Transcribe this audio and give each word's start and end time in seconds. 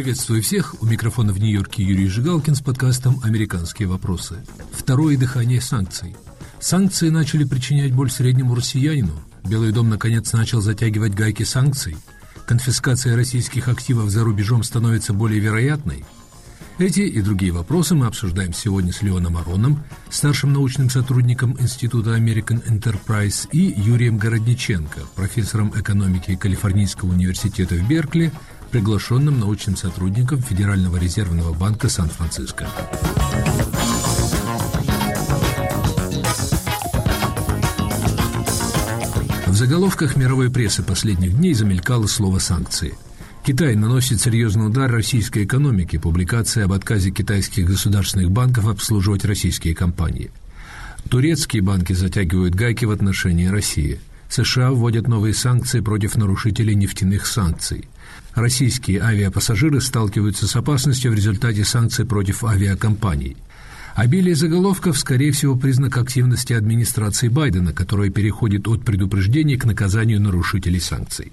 Приветствую 0.00 0.42
всех. 0.42 0.80
У 0.80 0.86
микрофона 0.86 1.30
в 1.30 1.38
Нью-Йорке 1.38 1.82
Юрий 1.82 2.08
Жигалкин 2.08 2.54
с 2.54 2.62
подкастом 2.62 3.20
«Американские 3.22 3.86
вопросы». 3.86 4.42
Второе 4.72 5.18
дыхание 5.18 5.60
санкций. 5.60 6.16
Санкции 6.58 7.10
начали 7.10 7.44
причинять 7.44 7.92
боль 7.92 8.10
среднему 8.10 8.54
россиянину. 8.54 9.12
Белый 9.44 9.72
дом 9.72 9.90
наконец 9.90 10.32
начал 10.32 10.62
затягивать 10.62 11.12
гайки 11.12 11.42
санкций. 11.42 11.98
Конфискация 12.46 13.14
российских 13.14 13.68
активов 13.68 14.08
за 14.08 14.24
рубежом 14.24 14.62
становится 14.62 15.12
более 15.12 15.38
вероятной. 15.38 16.02
Эти 16.78 17.00
и 17.00 17.20
другие 17.20 17.52
вопросы 17.52 17.94
мы 17.94 18.06
обсуждаем 18.06 18.54
сегодня 18.54 18.94
с 18.94 19.02
Леоном 19.02 19.36
Ароном, 19.36 19.84
старшим 20.08 20.54
научным 20.54 20.88
сотрудником 20.88 21.58
Института 21.60 22.16
American 22.16 22.66
Enterprise, 22.66 23.50
и 23.52 23.74
Юрием 23.78 24.16
Городниченко, 24.16 25.00
профессором 25.14 25.74
экономики 25.76 26.36
Калифорнийского 26.36 27.10
университета 27.10 27.74
в 27.74 27.86
Беркли– 27.86 28.32
приглашенным 28.70 29.38
научным 29.40 29.76
сотрудником 29.76 30.40
Федерального 30.40 30.96
резервного 30.96 31.52
банка 31.52 31.88
Сан-Франциско. 31.88 32.68
В 39.46 39.54
заголовках 39.54 40.16
мировой 40.16 40.50
прессы 40.50 40.82
последних 40.82 41.36
дней 41.36 41.54
замелькало 41.54 42.06
слово 42.06 42.38
«санкции». 42.38 42.94
Китай 43.44 43.74
наносит 43.74 44.20
серьезный 44.20 44.66
удар 44.66 44.90
российской 44.90 45.44
экономике. 45.44 45.98
Публикация 45.98 46.66
об 46.66 46.72
отказе 46.72 47.10
китайских 47.10 47.66
государственных 47.66 48.30
банков 48.30 48.68
обслуживать 48.68 49.24
российские 49.24 49.74
компании. 49.74 50.30
Турецкие 51.08 51.62
банки 51.62 51.94
затягивают 51.94 52.54
гайки 52.54 52.84
в 52.84 52.90
отношении 52.90 53.46
России. 53.46 53.98
США 54.28 54.70
вводят 54.70 55.08
новые 55.08 55.34
санкции 55.34 55.80
против 55.80 56.16
нарушителей 56.16 56.74
нефтяных 56.74 57.26
санкций– 57.26 57.88
Российские 58.34 59.02
авиапассажиры 59.02 59.80
сталкиваются 59.80 60.46
с 60.46 60.54
опасностью 60.56 61.12
в 61.12 61.14
результате 61.14 61.64
санкций 61.64 62.06
против 62.06 62.44
авиакомпаний. 62.44 63.36
Обилие 63.94 64.34
заголовков, 64.34 64.98
скорее 64.98 65.32
всего, 65.32 65.56
признак 65.56 65.96
активности 65.96 66.52
администрации 66.52 67.28
Байдена, 67.28 67.72
которая 67.72 68.10
переходит 68.10 68.68
от 68.68 68.84
предупреждений 68.84 69.56
к 69.56 69.64
наказанию 69.64 70.20
нарушителей 70.20 70.80
санкций. 70.80 71.32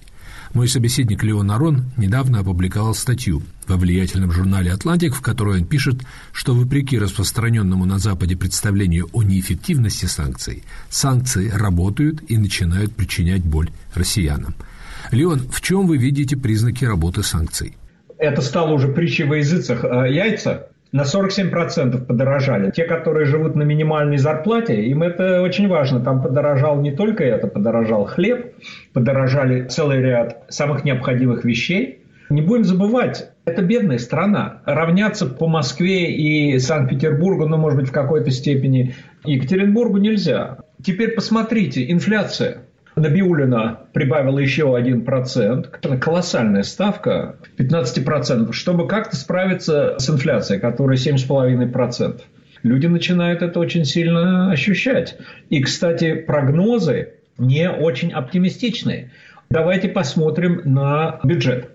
Мой 0.53 0.67
собеседник 0.67 1.23
Леон 1.23 1.51
Арон 1.51 1.85
недавно 1.97 2.39
опубликовал 2.39 2.95
статью 2.95 3.43
во 3.67 3.75
влиятельном 3.77 4.31
журнале 4.31 4.71
«Атлантик», 4.71 5.13
в 5.13 5.21
которой 5.21 5.59
он 5.59 5.65
пишет, 5.65 6.01
что 6.31 6.55
вопреки 6.55 6.97
распространенному 6.97 7.85
на 7.85 7.99
Западе 7.99 8.35
представлению 8.35 9.07
о 9.13 9.23
неэффективности 9.23 10.05
санкций, 10.05 10.63
санкции 10.89 11.49
работают 11.49 12.23
и 12.29 12.37
начинают 12.37 12.95
причинять 12.95 13.43
боль 13.43 13.69
россиянам– 13.93 14.55
Леон, 15.11 15.39
в 15.51 15.61
чем 15.61 15.87
вы 15.87 15.97
видите 15.97 16.35
признаки 16.35 16.85
работы 16.85 17.23
санкций? 17.23 17.77
Это 18.17 18.41
стало 18.41 18.73
уже 18.73 18.87
притчей 18.89 19.25
во 19.25 19.37
языцах. 19.37 19.83
Э, 19.83 20.11
яйца 20.11 20.69
на 20.91 21.03
47% 21.03 22.05
подорожали. 22.05 22.71
Те, 22.71 22.85
которые 22.85 23.25
живут 23.25 23.55
на 23.55 23.63
минимальной 23.63 24.17
зарплате, 24.17 24.85
им 24.85 25.03
это 25.03 25.41
очень 25.41 25.67
важно. 25.67 25.99
Там 25.99 26.21
подорожал 26.21 26.81
не 26.81 26.91
только 26.91 27.23
это, 27.23 27.47
подорожал 27.47 28.05
хлеб, 28.05 28.53
подорожали 28.93 29.67
целый 29.67 30.01
ряд 30.01 30.43
самых 30.49 30.83
необходимых 30.83 31.43
вещей. 31.45 32.01
Не 32.29 32.41
будем 32.41 32.65
забывать, 32.65 33.29
это 33.45 33.61
бедная 33.61 33.99
страна. 33.99 34.61
Равняться 34.65 35.27
по 35.27 35.47
Москве 35.47 36.11
и 36.11 36.59
Санкт-Петербургу, 36.59 37.47
ну, 37.47 37.57
может 37.57 37.79
быть, 37.79 37.89
в 37.89 37.93
какой-то 37.93 38.31
степени 38.31 38.95
Екатеринбургу 39.23 39.97
нельзя. 39.97 40.57
Теперь 40.83 41.11
посмотрите, 41.11 41.89
инфляция. 41.89 42.63
Набиулина 42.97 43.81
прибавила 43.93 44.39
еще 44.39 44.63
1%, 44.63 45.99
колоссальная 45.99 46.63
ставка, 46.63 47.37
15%, 47.57 48.51
чтобы 48.51 48.87
как-то 48.87 49.15
справиться 49.15 49.95
с 49.99 50.09
инфляцией, 50.09 50.59
которая 50.59 50.97
7,5%. 50.97 52.21
Люди 52.63 52.87
начинают 52.87 53.43
это 53.43 53.59
очень 53.59 53.85
сильно 53.85 54.51
ощущать. 54.51 55.17
И, 55.49 55.61
кстати, 55.61 56.15
прогнозы 56.15 57.13
не 57.37 57.69
очень 57.69 58.11
оптимистичные. 58.11 59.11
Давайте 59.49 59.89
посмотрим 59.89 60.61
на 60.65 61.19
бюджет. 61.23 61.69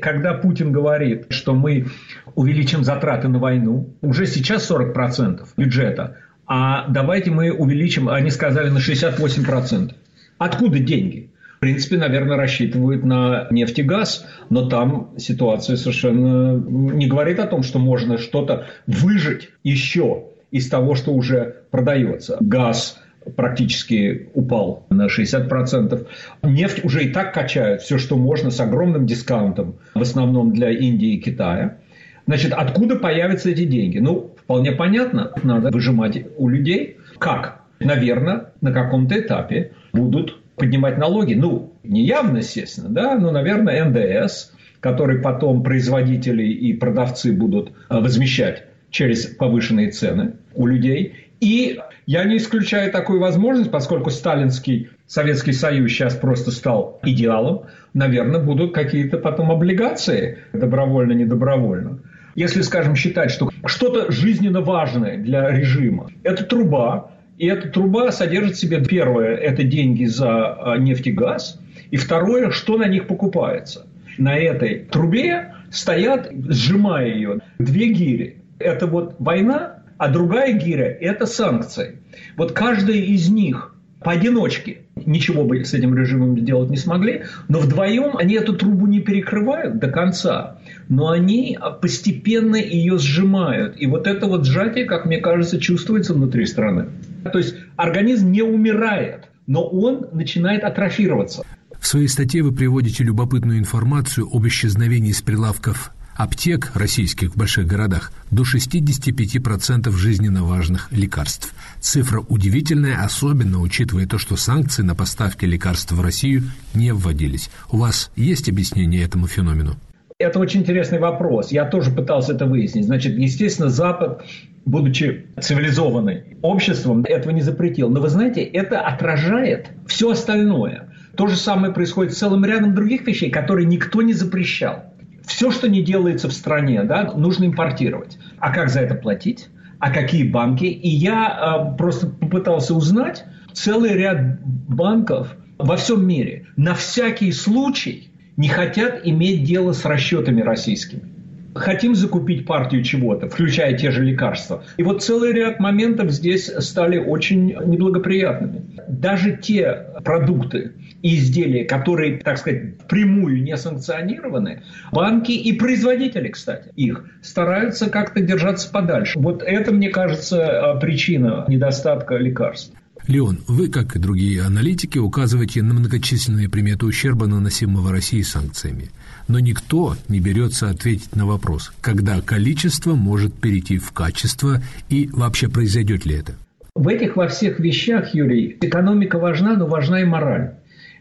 Когда 0.00 0.32
Путин 0.32 0.72
говорит, 0.72 1.26
что 1.28 1.54
мы 1.54 1.88
увеличим 2.34 2.82
затраты 2.82 3.28
на 3.28 3.38
войну, 3.38 3.90
уже 4.00 4.26
сейчас 4.26 4.70
40% 4.70 5.46
бюджета, 5.56 6.16
а 6.46 6.86
давайте 6.88 7.30
мы 7.30 7.52
увеличим, 7.52 8.08
они 8.08 8.30
сказали, 8.30 8.70
на 8.70 8.78
68%. 8.78 9.92
Откуда 10.42 10.80
деньги? 10.80 11.30
В 11.58 11.60
принципе, 11.60 11.96
наверное, 11.96 12.36
рассчитывают 12.36 13.04
на 13.04 13.46
нефть 13.52 13.78
и 13.78 13.82
газ, 13.82 14.26
но 14.50 14.68
там 14.68 15.10
ситуация 15.16 15.76
совершенно 15.76 16.56
не 16.56 17.06
говорит 17.06 17.38
о 17.38 17.46
том, 17.46 17.62
что 17.62 17.78
можно 17.78 18.18
что-то 18.18 18.66
выжить 18.88 19.50
еще 19.62 20.24
из 20.50 20.68
того, 20.68 20.96
что 20.96 21.12
уже 21.12 21.62
продается. 21.70 22.38
Газ 22.40 23.00
практически 23.36 24.30
упал 24.34 24.84
на 24.90 25.06
60%. 25.06 26.08
Нефть 26.42 26.84
уже 26.84 27.04
и 27.04 27.10
так 27.10 27.32
качают 27.32 27.82
все, 27.82 27.98
что 27.98 28.16
можно, 28.16 28.50
с 28.50 28.58
огромным 28.58 29.06
дискаунтом, 29.06 29.76
в 29.94 30.02
основном 30.02 30.52
для 30.52 30.70
Индии 30.70 31.14
и 31.14 31.20
Китая. 31.20 31.78
Значит, 32.26 32.52
откуда 32.52 32.96
появятся 32.96 33.50
эти 33.50 33.64
деньги? 33.64 33.98
Ну, 33.98 34.32
вполне 34.42 34.72
понятно, 34.72 35.30
надо 35.44 35.70
выжимать 35.70 36.26
у 36.36 36.48
людей. 36.48 36.96
Как? 37.20 37.60
Наверное, 37.78 38.46
на 38.60 38.72
каком-то 38.72 39.16
этапе 39.16 39.72
будут 39.92 40.40
поднимать 40.56 40.98
налоги. 40.98 41.34
Ну, 41.34 41.72
не 41.82 42.04
явно, 42.04 42.38
естественно, 42.38 42.88
да, 42.88 43.18
но, 43.18 43.30
наверное, 43.30 43.84
НДС, 43.84 44.52
который 44.80 45.20
потом 45.20 45.62
производители 45.62 46.44
и 46.44 46.72
продавцы 46.72 47.32
будут 47.32 47.70
э, 47.70 48.00
возмещать 48.00 48.64
через 48.90 49.26
повышенные 49.26 49.90
цены 49.90 50.34
у 50.54 50.66
людей. 50.66 51.14
И 51.40 51.80
я 52.06 52.24
не 52.24 52.36
исключаю 52.36 52.92
такую 52.92 53.20
возможность, 53.20 53.70
поскольку 53.70 54.10
сталинский 54.10 54.90
Советский 55.06 55.52
Союз 55.52 55.90
сейчас 55.90 56.14
просто 56.14 56.50
стал 56.50 57.00
идеалом, 57.02 57.66
наверное, 57.94 58.40
будут 58.40 58.74
какие-то 58.74 59.18
потом 59.18 59.50
облигации, 59.50 60.38
добровольно-недобровольно. 60.52 62.00
Если, 62.34 62.62
скажем, 62.62 62.96
считать, 62.96 63.30
что 63.30 63.50
что-то 63.66 64.10
жизненно 64.10 64.62
важное 64.62 65.18
для 65.18 65.50
режима– 65.50 66.10
это 66.22 66.44
труба, 66.44 67.11
и 67.42 67.46
эта 67.46 67.68
труба 67.70 68.12
содержит 68.12 68.54
в 68.54 68.60
себе 68.60 68.84
первое– 68.84 69.34
это 69.36 69.64
деньги 69.64 70.04
за 70.04 70.52
а, 70.52 70.78
нефть 70.78 71.08
и 71.08 71.10
газ. 71.10 71.58
И 71.90 71.96
второе– 71.96 72.50
что 72.52 72.78
на 72.78 72.86
них 72.86 73.08
покупается. 73.08 73.84
На 74.16 74.36
этой 74.36 74.84
трубе 74.84 75.52
стоят, 75.68 76.30
сжимая 76.50 77.08
ее, 77.08 77.40
две 77.58 77.88
гири. 77.88 78.36
Это 78.60 78.86
вот 78.86 79.16
война, 79.18 79.82
а 79.98 80.08
другая 80.08 80.52
гиря– 80.52 80.86
это 81.00 81.26
санкции. 81.26 81.96
Вот 82.36 82.52
каждая 82.52 82.98
из 82.98 83.28
них 83.28 83.74
поодиночке 83.98 84.82
ничего 85.04 85.42
бы 85.42 85.64
с 85.64 85.74
этим 85.74 85.96
режимом 85.96 86.38
сделать 86.38 86.70
не 86.70 86.76
смогли, 86.76 87.24
но 87.48 87.58
вдвоем 87.58 88.16
они 88.18 88.34
эту 88.34 88.52
трубу 88.52 88.86
не 88.86 89.00
перекрывают 89.00 89.80
до 89.80 89.88
конца, 89.88 90.58
но 90.88 91.08
они 91.08 91.58
постепенно 91.80 92.54
ее 92.54 92.98
сжимают. 92.98 93.74
И 93.78 93.88
вот 93.88 94.06
это 94.06 94.26
вот 94.26 94.46
сжатие, 94.46 94.84
как 94.84 95.06
мне 95.06 95.18
кажется, 95.18 95.60
чувствуется 95.60 96.14
внутри 96.14 96.46
страны. 96.46 96.86
То 97.30 97.38
есть 97.38 97.54
организм 97.76 98.30
не 98.30 98.42
умирает, 98.42 99.28
но 99.46 99.66
он 99.66 100.08
начинает 100.12 100.64
атрофироваться. 100.64 101.44
В 101.78 101.86
своей 101.86 102.08
статье 102.08 102.42
вы 102.42 102.52
приводите 102.52 103.02
любопытную 103.02 103.58
информацию 103.58 104.28
об 104.32 104.46
исчезновении 104.46 105.12
с 105.12 105.20
прилавков 105.20 105.92
аптек 106.14 106.70
российских 106.74 107.32
в 107.32 107.36
больших 107.36 107.66
городах 107.66 108.12
до 108.30 108.42
65% 108.42 109.90
жизненно 109.90 110.44
важных 110.44 110.88
лекарств. 110.92 111.52
Цифра 111.80 112.20
удивительная, 112.20 113.02
особенно 113.02 113.60
учитывая 113.60 114.06
то, 114.06 114.18
что 114.18 114.36
санкции 114.36 114.82
на 114.82 114.94
поставки 114.94 115.44
лекарств 115.44 115.92
в 115.92 116.00
Россию 116.00 116.44
не 116.74 116.92
вводились. 116.92 117.50
У 117.70 117.78
вас 117.78 118.10
есть 118.16 118.48
объяснение 118.48 119.02
этому 119.02 119.26
феномену? 119.26 119.76
Это 120.18 120.38
очень 120.38 120.60
интересный 120.60 121.00
вопрос. 121.00 121.50
Я 121.50 121.64
тоже 121.64 121.90
пытался 121.90 122.34
это 122.34 122.46
выяснить. 122.46 122.84
Значит, 122.84 123.18
естественно, 123.18 123.70
Запад, 123.70 124.24
будучи 124.64 125.26
цивилизованным 125.40 126.38
обществом, 126.42 127.04
этого 127.04 127.32
не 127.32 127.42
запретил. 127.42 127.90
Но 127.90 128.00
вы 128.00 128.08
знаете, 128.08 128.42
это 128.42 128.80
отражает 128.80 129.68
все 129.86 130.10
остальное. 130.10 130.88
То 131.16 131.26
же 131.26 131.36
самое 131.36 131.72
происходит 131.72 132.12
с 132.12 132.18
целым 132.18 132.44
рядом 132.44 132.74
других 132.74 133.06
вещей, 133.06 133.30
которые 133.30 133.66
никто 133.66 134.02
не 134.02 134.12
запрещал. 134.12 134.84
Все, 135.26 135.50
что 135.50 135.68
не 135.68 135.82
делается 135.82 136.28
в 136.28 136.32
стране, 136.32 136.82
да, 136.84 137.12
нужно 137.14 137.44
импортировать. 137.44 138.18
А 138.38 138.52
как 138.52 138.70
за 138.70 138.80
это 138.80 138.94
платить? 138.94 139.48
А 139.78 139.90
какие 139.90 140.24
банки? 140.28 140.64
И 140.64 140.88
я 140.88 141.72
э, 141.74 141.76
просто 141.76 142.06
попытался 142.06 142.74
узнать 142.74 143.24
целый 143.52 143.94
ряд 143.94 144.40
банков 144.44 145.36
во 145.58 145.76
всем 145.76 146.06
мире 146.06 146.46
на 146.56 146.74
всякий 146.74 147.32
случай 147.32 148.10
не 148.36 148.48
хотят 148.48 149.00
иметь 149.04 149.44
дело 149.44 149.72
с 149.72 149.84
расчетами 149.84 150.40
российскими. 150.40 151.11
Хотим 151.54 151.94
закупить 151.94 152.46
партию 152.46 152.82
чего-то, 152.82 153.28
включая 153.28 153.76
те 153.76 153.90
же 153.90 154.04
лекарства. 154.04 154.64
И 154.76 154.82
вот 154.82 155.02
целый 155.02 155.32
ряд 155.32 155.60
моментов 155.60 156.10
здесь 156.10 156.46
стали 156.58 156.98
очень 156.98 157.48
неблагоприятными. 157.48 158.80
Даже 158.88 159.36
те 159.36 159.86
продукты 160.04 160.72
и 161.02 161.16
изделия, 161.16 161.64
которые, 161.64 162.18
так 162.18 162.38
сказать, 162.38 162.78
прямую 162.88 163.42
не 163.42 163.56
санкционированы, 163.56 164.62
банки 164.92 165.32
и 165.32 165.52
производители, 165.52 166.28
кстати, 166.28 166.70
их 166.76 167.04
стараются 167.22 167.90
как-то 167.90 168.20
держаться 168.20 168.70
подальше. 168.70 169.18
Вот 169.18 169.42
это, 169.42 169.72
мне 169.72 169.90
кажется, 169.90 170.78
причина 170.80 171.44
недостатка 171.48 172.16
лекарств. 172.16 172.74
Леон, 173.06 173.40
вы, 173.48 173.68
как 173.68 173.96
и 173.96 173.98
другие 173.98 174.42
аналитики, 174.42 174.98
указываете 174.98 175.62
на 175.62 175.74
многочисленные 175.74 176.48
приметы 176.48 176.86
ущерба, 176.86 177.26
наносимого 177.26 177.90
России 177.90 178.22
санкциями– 178.22 178.90
но 179.28 179.38
никто 179.38 179.94
не 180.08 180.20
берется 180.20 180.68
ответить 180.70 181.14
на 181.16 181.26
вопрос, 181.26 181.72
когда 181.80 182.20
количество 182.20 182.94
может 182.94 183.34
перейти 183.34 183.78
в 183.78 183.92
качество 183.92 184.60
и 184.88 185.08
вообще 185.12 185.48
произойдет 185.48 186.06
ли 186.06 186.16
это. 186.16 186.32
В 186.74 186.88
этих 186.88 187.16
во 187.16 187.28
всех 187.28 187.60
вещах, 187.60 188.14
Юрий, 188.14 188.56
экономика 188.60 189.18
важна, 189.18 189.56
но 189.56 189.66
важна 189.66 190.00
и 190.00 190.04
мораль. 190.04 190.54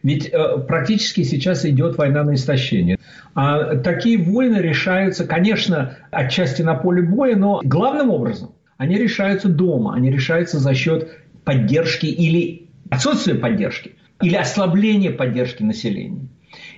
Ведь 0.04 0.28
э, 0.28 0.58
практически 0.68 1.24
сейчас 1.24 1.66
идет 1.66 1.98
война 1.98 2.24
на 2.24 2.34
истощение. 2.34 2.98
А 3.36 3.76
такие 3.78 4.18
войны 4.18 4.58
решаются, 4.58 5.26
конечно, 5.26 5.98
отчасти 6.10 6.62
на 6.62 6.74
поле 6.74 7.02
боя, 7.02 7.36
но 7.36 7.62
главным 7.64 8.10
образом 8.10 8.52
они 8.78 8.98
решаются 8.98 9.48
дома, 9.48 9.94
они 9.94 10.10
решаются 10.10 10.58
за 10.58 10.74
счет 10.74 11.08
поддержки 11.44 12.06
или 12.06 12.68
отсутствия 12.90 13.36
поддержки, 13.36 13.96
или 14.22 14.36
ослабления 14.36 15.12
поддержки 15.12 15.64
населения. 15.64 16.28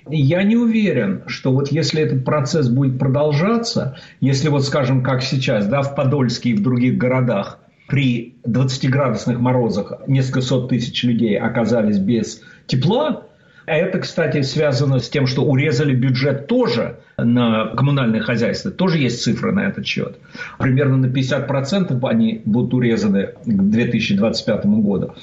Я 0.08 0.44
не 0.44 0.56
уверен, 0.56 1.24
что 1.28 1.52
вот 1.54 1.72
если 1.72 2.02
этот 2.02 2.26
процесс 2.26 2.70
будет 2.70 3.00
продолжаться, 3.00 3.98
если 4.20 4.50
вот, 4.50 4.66
скажем, 4.66 5.02
как 5.02 5.24
сейчас, 5.24 5.68
да, 5.68 5.82
в 5.82 5.96
Подольске 5.96 6.50
и 6.50 6.54
в 6.54 6.62
других 6.62 6.98
городах 6.98 7.60
при 7.88 8.36
20-градусных 8.46 9.40
морозах 9.40 9.94
несколько 10.08 10.42
сот 10.42 10.70
тысяч 10.70 11.04
людей 11.04 11.38
оказались 11.38 11.98
без 11.98 12.42
тепла, 12.68 13.28
а 13.66 13.76
это, 13.76 14.00
кстати, 14.00 14.42
связано 14.42 15.00
с 15.00 15.10
тем, 15.10 15.28
что 15.28 15.44
урезали 15.44 15.96
бюджет 15.96 16.48
тоже 16.48 16.98
на 17.18 17.68
коммунальное 17.76 18.22
хозяйство. 18.22 18.72
Тоже 18.72 18.98
есть 18.98 19.22
цифры 19.22 19.52
на 19.52 19.68
этот 19.68 19.86
счет. 19.86 20.18
Примерно 20.60 20.98
на 20.98 21.06
50% 21.06 22.00
они 22.08 22.42
будут 22.46 22.74
урезаны 22.74 23.30
к 23.46 23.48
2025 23.48 24.66
году. 24.66 25.14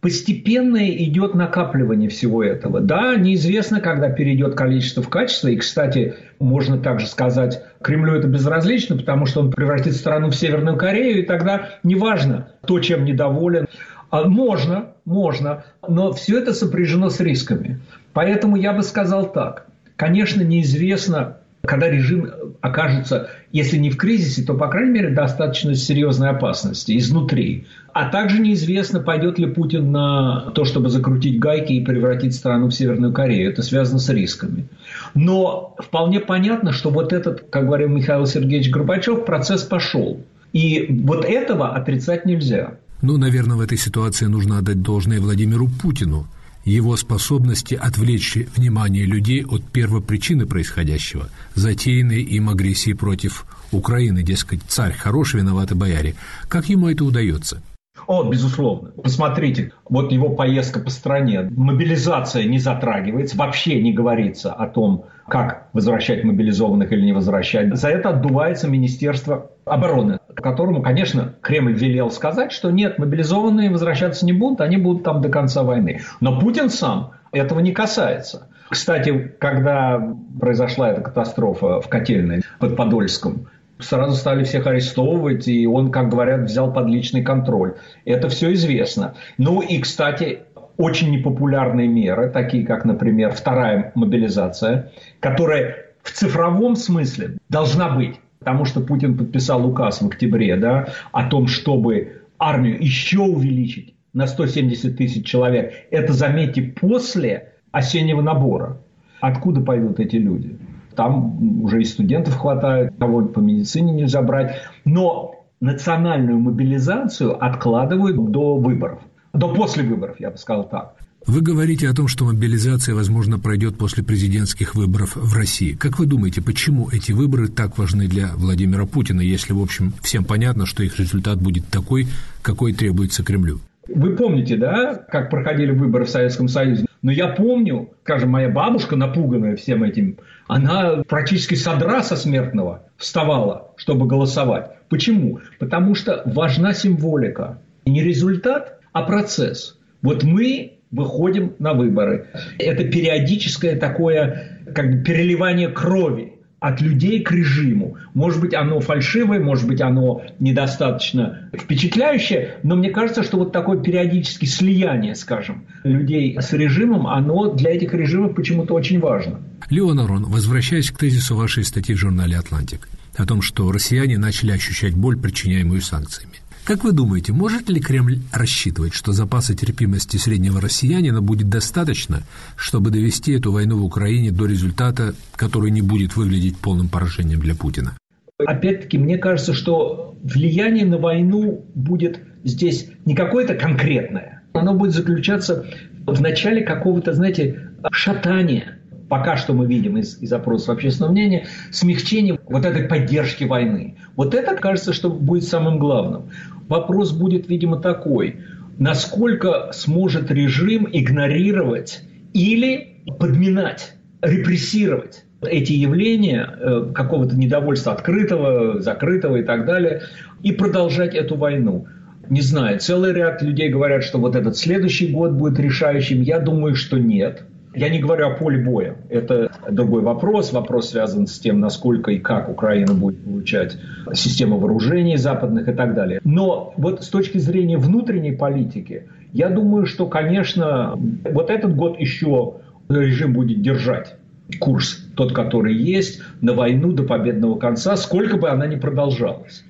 Постепенно 0.00 0.90
идет 0.90 1.34
накапливание 1.34 2.08
всего 2.08 2.42
этого. 2.42 2.80
Да, 2.80 3.14
неизвестно, 3.16 3.80
когда 3.80 4.08
перейдет 4.08 4.54
количество 4.54 5.02
в 5.02 5.08
качество. 5.08 5.48
И, 5.48 5.56
кстати, 5.56 6.14
можно 6.38 6.78
также 6.78 7.06
сказать, 7.06 7.62
Кремлю 7.82 8.14
это 8.14 8.26
безразлично, 8.28 8.96
потому 8.96 9.26
что 9.26 9.40
он 9.40 9.50
превратит 9.50 9.94
страну 9.94 10.30
в 10.30 10.34
Северную 10.34 10.76
Корею, 10.76 11.20
и 11.20 11.26
тогда 11.26 11.70
неважно, 11.82 12.48
кто 12.62 12.80
чем 12.80 13.04
недоволен. 13.04 13.66
А 14.14 14.28
можно, 14.28 14.90
можно, 15.04 15.64
но 15.88 16.12
все 16.12 16.38
это 16.38 16.54
сопряжено 16.54 17.10
с 17.10 17.18
рисками. 17.18 17.80
Поэтому 18.12 18.54
я 18.54 18.72
бы 18.72 18.84
сказал 18.84 19.32
так. 19.32 19.66
Конечно, 19.96 20.40
неизвестно, 20.42 21.38
когда 21.62 21.90
режим 21.90 22.30
окажется, 22.60 23.30
если 23.50 23.76
не 23.76 23.90
в 23.90 23.96
кризисе, 23.96 24.44
то, 24.44 24.54
по 24.54 24.68
крайней 24.68 24.92
мере, 24.92 25.08
достаточно 25.08 25.74
серьезной 25.74 26.28
опасности 26.28 26.96
изнутри. 26.96 27.66
А 27.92 28.08
также 28.08 28.40
неизвестно, 28.40 29.00
пойдет 29.00 29.40
ли 29.40 29.46
Путин 29.46 29.90
на 29.90 30.52
то, 30.54 30.64
чтобы 30.64 30.90
закрутить 30.90 31.40
гайки 31.40 31.72
и 31.72 31.84
превратить 31.84 32.36
страну 32.36 32.68
в 32.68 32.72
Северную 32.72 33.12
Корею. 33.12 33.50
Это 33.50 33.62
связано 33.62 33.98
с 33.98 34.08
рисками. 34.10 34.68
Но 35.14 35.74
вполне 35.80 36.20
понятно, 36.20 36.70
что 36.70 36.90
вот 36.90 37.12
этот, 37.12 37.46
как 37.50 37.66
говорил 37.66 37.88
Михаил 37.88 38.26
Сергеевич 38.26 38.70
Горбачев, 38.70 39.24
процесс 39.24 39.64
пошел. 39.64 40.20
И 40.52 40.86
вот 41.02 41.24
этого 41.24 41.74
отрицать 41.74 42.26
нельзя. 42.26 42.74
Ну, 43.04 43.18
наверное, 43.18 43.58
в 43.58 43.60
этой 43.60 43.76
ситуации 43.76 44.24
нужно 44.24 44.56
отдать 44.56 44.80
должное 44.80 45.20
Владимиру 45.20 45.68
Путину, 45.68 46.26
его 46.64 46.96
способности 46.96 47.74
отвлечь 47.74 48.38
внимание 48.56 49.04
людей 49.04 49.44
от 49.44 49.62
первопричины 49.62 50.46
происходящего, 50.46 51.28
затеянной 51.54 52.22
им 52.22 52.48
агрессии 52.48 52.94
против 52.94 53.44
Украины, 53.72 54.22
дескать, 54.22 54.60
царь 54.68 54.94
хорош, 54.94 55.34
виноваты 55.34 55.74
бояре. 55.74 56.14
Как 56.48 56.70
ему 56.70 56.88
это 56.88 57.04
удается? 57.04 57.62
О, 58.06 58.24
безусловно. 58.24 58.90
Посмотрите, 58.90 59.72
вот 59.88 60.12
его 60.12 60.30
поездка 60.30 60.80
по 60.80 60.90
стране. 60.90 61.48
Мобилизация 61.50 62.44
не 62.44 62.58
затрагивается, 62.58 63.36
вообще 63.36 63.80
не 63.80 63.92
говорится 63.92 64.52
о 64.52 64.66
том, 64.66 65.06
как 65.28 65.68
возвращать 65.72 66.22
мобилизованных 66.24 66.92
или 66.92 67.02
не 67.02 67.12
возвращать. 67.12 67.74
За 67.74 67.88
это 67.88 68.10
отдувается 68.10 68.68
Министерство 68.68 69.50
обороны, 69.64 70.18
которому, 70.34 70.82
конечно, 70.82 71.34
Кремль 71.40 71.74
велел 71.74 72.10
сказать, 72.10 72.52
что 72.52 72.70
нет, 72.70 72.98
мобилизованные 72.98 73.70
возвращаться 73.70 74.26
не 74.26 74.32
будут, 74.32 74.60
они 74.60 74.76
будут 74.76 75.04
там 75.04 75.22
до 75.22 75.28
конца 75.28 75.62
войны. 75.62 76.00
Но 76.20 76.38
Путин 76.38 76.68
сам 76.68 77.12
этого 77.32 77.60
не 77.60 77.72
касается. 77.72 78.48
Кстати, 78.68 79.34
когда 79.38 80.02
произошла 80.40 80.90
эта 80.90 81.00
катастрофа 81.00 81.80
в 81.80 81.88
котельной 81.88 82.42
под 82.58 82.76
Подольском, 82.76 83.46
сразу 83.84 84.14
стали 84.14 84.44
всех 84.44 84.66
арестовывать, 84.66 85.48
и 85.48 85.66
он, 85.66 85.90
как 85.90 86.08
говорят, 86.08 86.42
взял 86.42 86.72
под 86.72 86.88
личный 86.88 87.22
контроль. 87.22 87.74
Это 88.04 88.28
все 88.28 88.52
известно. 88.52 89.14
Ну 89.38 89.60
и, 89.60 89.78
кстати, 89.78 90.40
очень 90.76 91.10
непопулярные 91.10 91.88
меры, 91.88 92.30
такие 92.30 92.66
как, 92.66 92.84
например, 92.84 93.32
вторая 93.32 93.92
мобилизация, 93.94 94.90
которая 95.20 95.86
в 96.02 96.10
цифровом 96.12 96.76
смысле 96.76 97.38
должна 97.48 97.88
быть, 97.90 98.16
потому 98.40 98.64
что 98.64 98.80
Путин 98.80 99.16
подписал 99.16 99.66
указ 99.66 100.00
в 100.02 100.06
октябре 100.06 100.56
да, 100.56 100.88
о 101.12 101.28
том, 101.28 101.46
чтобы 101.46 102.22
армию 102.38 102.82
еще 102.82 103.20
увеличить 103.20 103.94
на 104.12 104.26
170 104.26 104.96
тысяч 104.96 105.26
человек. 105.26 105.72
Это, 105.90 106.12
заметьте, 106.12 106.62
после 106.62 107.52
осеннего 107.72 108.20
набора. 108.20 108.78
Откуда 109.20 109.60
пойдут 109.60 110.00
эти 110.00 110.16
люди? 110.16 110.56
Там 110.94 111.62
уже 111.64 111.82
и 111.82 111.84
студентов 111.84 112.36
хватает, 112.36 112.94
кого 112.98 113.22
по 113.22 113.40
медицине 113.40 113.92
нельзя 113.92 114.22
брать. 114.22 114.56
Но 114.84 115.44
национальную 115.60 116.38
мобилизацию 116.38 117.42
откладывают 117.42 118.30
до 118.30 118.56
выборов. 118.56 119.00
До 119.32 119.48
после 119.48 119.82
выборов, 119.82 120.16
я 120.20 120.30
бы 120.30 120.38
сказал 120.38 120.68
так. 120.68 120.94
Вы 121.26 121.40
говорите 121.40 121.88
о 121.88 121.94
том, 121.94 122.06
что 122.06 122.26
мобилизация, 122.26 122.94
возможно, 122.94 123.38
пройдет 123.38 123.78
после 123.78 124.04
президентских 124.04 124.74
выборов 124.74 125.16
в 125.16 125.34
России. 125.34 125.72
Как 125.72 125.98
вы 125.98 126.04
думаете, 126.04 126.42
почему 126.42 126.90
эти 126.92 127.12
выборы 127.12 127.48
так 127.48 127.78
важны 127.78 128.08
для 128.08 128.28
Владимира 128.36 128.84
Путина, 128.84 129.22
если, 129.22 129.54
в 129.54 129.62
общем, 129.62 129.94
всем 130.02 130.24
понятно, 130.24 130.66
что 130.66 130.82
их 130.82 130.98
результат 130.98 131.40
будет 131.40 131.66
такой, 131.68 132.08
какой 132.42 132.74
требуется 132.74 133.24
Кремлю? 133.24 133.60
Вы 133.88 134.16
помните, 134.16 134.56
да, 134.56 134.94
как 134.94 135.30
проходили 135.30 135.70
выборы 135.70 136.04
в 136.04 136.10
Советском 136.10 136.48
Союзе? 136.48 136.84
Но 137.00 137.10
я 137.10 137.28
помню, 137.28 137.90
скажем, 138.02 138.30
моя 138.30 138.50
бабушка, 138.50 138.96
напуганная 138.96 139.56
всем 139.56 139.82
этим, 139.82 140.18
она 140.46 141.02
практически 141.08 141.54
с 141.54 141.66
одра 141.66 142.02
со 142.02 142.16
смертного 142.16 142.84
вставала, 142.96 143.72
чтобы 143.76 144.06
голосовать. 144.06 144.70
Почему? 144.88 145.40
Потому 145.58 145.94
что 145.94 146.22
важна 146.26 146.74
символика. 146.74 147.58
И 147.84 147.90
не 147.90 148.02
результат, 148.02 148.78
а 148.92 149.02
процесс. 149.02 149.78
Вот 150.02 150.22
мы 150.22 150.78
выходим 150.90 151.54
на 151.58 151.72
выборы. 151.72 152.28
Это 152.58 152.84
периодическое 152.84 153.76
такое 153.76 154.60
как 154.74 154.90
бы 154.90 155.02
переливание 155.02 155.68
крови 155.68 156.33
от 156.64 156.80
людей 156.80 157.22
к 157.22 157.30
режиму. 157.30 157.98
Может 158.14 158.40
быть, 158.40 158.54
оно 158.54 158.80
фальшивое, 158.80 159.38
может 159.38 159.66
быть, 159.66 159.82
оно 159.82 160.22
недостаточно 160.38 161.50
впечатляющее, 161.54 162.56
но 162.62 162.74
мне 162.74 162.88
кажется, 162.90 163.22
что 163.22 163.36
вот 163.36 163.52
такое 163.52 163.78
периодическое 163.78 164.48
слияние, 164.48 165.14
скажем, 165.14 165.66
людей 165.82 166.38
с 166.40 166.54
режимом, 166.54 167.06
оно 167.06 167.52
для 167.52 167.74
этих 167.74 167.92
режимов 167.92 168.34
почему-то 168.34 168.72
очень 168.72 168.98
важно. 168.98 169.40
Леон 169.68 170.00
Арон, 170.00 170.24
возвращаясь 170.24 170.90
к 170.90 170.96
тезису 170.96 171.36
вашей 171.36 171.64
статьи 171.64 171.94
в 171.94 171.98
журнале 171.98 172.38
«Атлантик» 172.38 172.88
о 173.16 173.26
том, 173.26 173.42
что 173.42 173.70
россияне 173.70 174.16
начали 174.16 174.52
ощущать 174.52 174.94
боль, 174.94 175.18
причиняемую 175.18 175.82
санкциями. 175.82 176.34
Как 176.64 176.82
вы 176.82 176.92
думаете, 176.92 177.34
может 177.34 177.68
ли 177.68 177.78
Кремль 177.78 178.20
рассчитывать, 178.32 178.94
что 178.94 179.12
запаса 179.12 179.54
терпимости 179.54 180.16
среднего 180.16 180.62
россиянина 180.62 181.20
будет 181.20 181.50
достаточно, 181.50 182.22
чтобы 182.56 182.90
довести 182.90 183.32
эту 183.32 183.52
войну 183.52 183.76
в 183.76 183.84
Украине 183.84 184.30
до 184.30 184.46
результата, 184.46 185.14
который 185.36 185.70
не 185.70 185.82
будет 185.82 186.16
выглядеть 186.16 186.56
полным 186.56 186.88
поражением 186.88 187.40
для 187.40 187.54
Путина? 187.54 187.98
Опять-таки, 188.38 188.96
мне 188.96 189.18
кажется, 189.18 189.52
что 189.52 190.16
влияние 190.22 190.86
на 190.86 190.96
войну 190.96 191.66
будет 191.74 192.20
здесь 192.44 192.88
не 193.04 193.14
какое-то 193.14 193.54
конкретное. 193.54 194.42
Оно 194.54 194.72
будет 194.72 194.92
заключаться 194.92 195.66
в 196.06 196.20
начале 196.22 196.62
какого-то, 196.62 197.12
знаете, 197.12 197.72
шатания 197.92 198.78
пока 199.14 199.36
что 199.36 199.52
мы 199.52 199.66
видим 199.66 199.96
из, 199.96 200.20
из 200.20 200.32
опросов 200.32 200.70
общественного 200.70 201.12
мнения, 201.12 201.46
смягчение 201.70 202.36
вот 202.48 202.64
этой 202.64 202.82
поддержки 202.82 203.44
войны. 203.44 203.94
Вот 204.16 204.34
это, 204.34 204.56
кажется, 204.56 204.92
что 204.92 205.08
будет 205.08 205.44
самым 205.44 205.78
главным. 205.78 206.30
Вопрос 206.68 207.12
будет, 207.12 207.48
видимо, 207.48 207.76
такой. 207.76 208.40
Насколько 208.76 209.70
сможет 209.72 210.32
режим 210.32 210.88
игнорировать 210.90 212.02
или 212.32 213.04
подминать, 213.20 213.94
репрессировать 214.20 215.22
эти 215.42 215.70
явления 215.74 216.48
э, 216.58 216.90
какого-то 216.92 217.36
недовольства 217.36 217.92
открытого, 217.92 218.80
закрытого 218.80 219.36
и 219.36 219.44
так 219.44 219.64
далее, 219.64 220.02
и 220.42 220.50
продолжать 220.50 221.14
эту 221.14 221.36
войну. 221.36 221.86
Не 222.28 222.40
знаю, 222.40 222.80
целый 222.80 223.12
ряд 223.12 223.42
людей 223.42 223.68
говорят, 223.68 224.02
что 224.02 224.18
вот 224.18 224.34
этот 224.34 224.56
следующий 224.56 225.12
год 225.12 225.34
будет 225.34 225.60
решающим. 225.60 226.20
Я 226.20 226.40
думаю, 226.40 226.74
что 226.74 226.98
нет. 226.98 227.44
Я 227.74 227.88
не 227.88 227.98
говорю 227.98 228.28
о 228.28 228.30
поле 228.30 228.62
боя. 228.62 228.96
Это 229.08 229.50
другой 229.70 230.02
вопрос. 230.02 230.52
Вопрос 230.52 230.90
связан 230.90 231.26
с 231.26 231.38
тем, 231.38 231.60
насколько 231.60 232.12
и 232.12 232.18
как 232.18 232.48
Украина 232.48 232.94
будет 232.94 233.22
получать 233.24 233.76
систему 234.12 234.58
вооружений 234.58 235.16
западных 235.16 235.68
и 235.68 235.72
так 235.72 235.94
далее. 235.94 236.20
Но 236.24 236.72
вот 236.76 237.02
с 237.02 237.08
точки 237.08 237.38
зрения 237.38 237.76
внутренней 237.76 238.32
политики, 238.32 239.04
я 239.32 239.50
думаю, 239.50 239.86
что, 239.86 240.06
конечно, 240.06 240.94
вот 241.30 241.50
этот 241.50 241.74
год 241.74 241.98
еще 241.98 242.54
режим 242.88 243.32
будет 243.32 243.62
держать 243.62 244.16
курс, 244.60 245.04
тот, 245.16 245.32
который 245.32 245.74
есть, 245.74 246.20
на 246.40 246.52
войну 246.52 246.92
до 246.92 247.02
победного 247.02 247.58
конца, 247.58 247.96
сколько 247.96 248.36
бы 248.36 248.50
она 248.50 248.66
ни 248.66 248.76
продолжалась. 248.76 249.64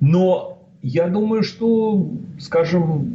Но 0.00 0.62
я 0.82 1.08
думаю, 1.08 1.42
что, 1.42 2.08
скажем, 2.38 3.12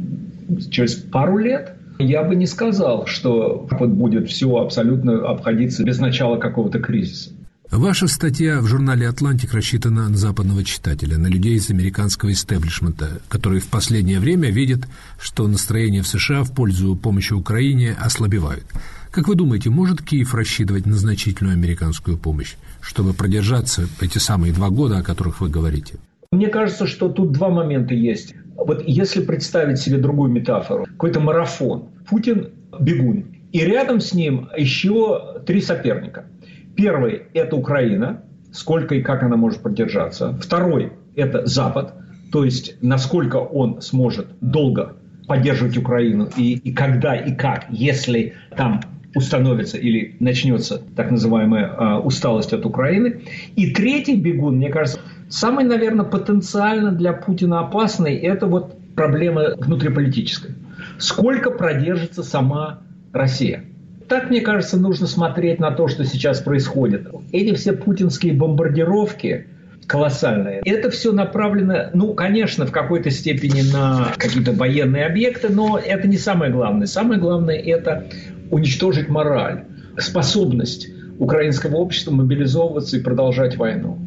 через 0.70 0.94
пару 0.94 1.38
лет 1.38 1.74
я 1.98 2.22
бы 2.22 2.34
не 2.34 2.46
сказал, 2.46 3.06
что 3.06 3.66
вот 3.70 3.90
будет 3.90 4.28
все 4.28 4.54
абсолютно 4.56 5.28
обходиться 5.28 5.84
без 5.84 5.98
начала 5.98 6.36
какого-то 6.36 6.78
кризиса. 6.78 7.30
Ваша 7.70 8.06
статья 8.06 8.60
в 8.60 8.66
журнале 8.66 9.08
«Атлантик» 9.08 9.52
рассчитана 9.52 10.08
на 10.08 10.16
западного 10.16 10.62
читателя, 10.62 11.18
на 11.18 11.26
людей 11.26 11.56
из 11.56 11.68
американского 11.68 12.30
истеблишмента, 12.30 13.20
которые 13.28 13.60
в 13.60 13.66
последнее 13.66 14.20
время 14.20 14.50
видят, 14.50 14.86
что 15.20 15.48
настроения 15.48 16.02
в 16.02 16.06
США 16.06 16.44
в 16.44 16.54
пользу 16.54 16.94
помощи 16.94 17.32
Украине 17.32 17.96
ослабевают. 17.98 18.64
Как 19.10 19.26
вы 19.26 19.34
думаете, 19.34 19.70
может 19.70 20.00
Киев 20.00 20.32
рассчитывать 20.32 20.86
на 20.86 20.94
значительную 20.94 21.54
американскую 21.54 22.16
помощь, 22.16 22.54
чтобы 22.80 23.14
продержаться 23.14 23.88
эти 24.00 24.18
самые 24.18 24.52
два 24.52 24.70
года, 24.70 24.98
о 24.98 25.02
которых 25.02 25.40
вы 25.40 25.48
говорите? 25.48 25.94
Мне 26.30 26.48
кажется, 26.48 26.86
что 26.86 27.08
тут 27.08 27.32
два 27.32 27.48
момента 27.48 27.94
есть. 27.94 28.34
Вот 28.56 28.82
если 28.86 29.22
представить 29.22 29.78
себе 29.78 29.98
другую 29.98 30.30
метафору, 30.30 30.84
какой-то 30.84 31.20
марафон, 31.20 31.90
Путин 32.08 32.50
бегун, 32.80 33.36
и 33.52 33.60
рядом 33.60 34.00
с 34.00 34.12
ним 34.12 34.48
еще 34.56 35.40
три 35.46 35.60
соперника. 35.60 36.26
Первый– 36.74 37.22
это 37.34 37.56
Украина, 37.56 38.22
сколько 38.52 38.94
и 38.94 39.02
как 39.02 39.22
она 39.22 39.36
может 39.36 39.62
продержаться. 39.62 40.38
Второй– 40.40 40.92
это 41.16 41.46
Запад, 41.46 41.94
то 42.32 42.44
есть 42.44 42.76
насколько 42.82 43.36
он 43.36 43.80
сможет 43.80 44.26
долго 44.40 44.96
поддерживать 45.26 45.76
Украину 45.76 46.28
и, 46.36 46.54
и 46.54 46.72
когда 46.72 47.16
и 47.16 47.34
как, 47.34 47.66
если 47.70 48.34
там 48.56 48.80
установится 49.16 49.78
или 49.78 50.14
начнется 50.20 50.82
так 50.94 51.10
называемая 51.10 51.66
э, 51.66 51.94
усталость 52.00 52.52
от 52.52 52.66
Украины. 52.66 53.22
И 53.56 53.70
третий 53.70 54.14
бегун, 54.14 54.56
мне 54.56 54.68
кажется, 54.68 55.00
Самый, 55.28 55.64
наверное, 55.64 56.04
потенциально 56.04 56.92
для 56.92 57.12
Путина 57.12 57.60
опасный– 57.60 58.14
это 58.16 58.46
вот 58.46 58.76
проблема 58.94 59.56
внутриполитическая. 59.56 60.54
Сколько 60.98 61.50
продержится 61.50 62.22
сама 62.22 62.80
Россия? 63.12 63.64
Так, 64.08 64.30
мне 64.30 64.40
кажется, 64.40 64.78
нужно 64.78 65.06
смотреть 65.06 65.58
на 65.58 65.72
то, 65.72 65.88
что 65.88 66.04
сейчас 66.04 66.40
происходит. 66.40 67.08
Эти 67.32 67.54
все 67.54 67.72
путинские 67.72 68.34
бомбардировки 68.34 69.48
колоссальные. 69.86 70.62
Это 70.64 70.90
все 70.90 71.12
направлено, 71.12 71.90
ну, 71.92 72.14
конечно, 72.14 72.66
в 72.66 72.72
какой-то 72.72 73.10
степени 73.10 73.62
на 73.62 74.12
какие-то 74.16 74.52
военные 74.52 75.06
объекты, 75.06 75.48
но 75.48 75.78
это 75.78 76.08
не 76.08 76.18
самое 76.18 76.52
главное. 76.52 76.86
Самое 76.86 77.20
главное– 77.20 77.56
это 77.56 78.06
уничтожить 78.50 79.08
мораль, 79.08 79.64
способность 79.98 80.88
украинского 81.18 81.76
общества 81.76 82.12
мобилизовываться 82.12 82.96
и 82.96 83.00
продолжать 83.00 83.56
войну. 83.56 83.98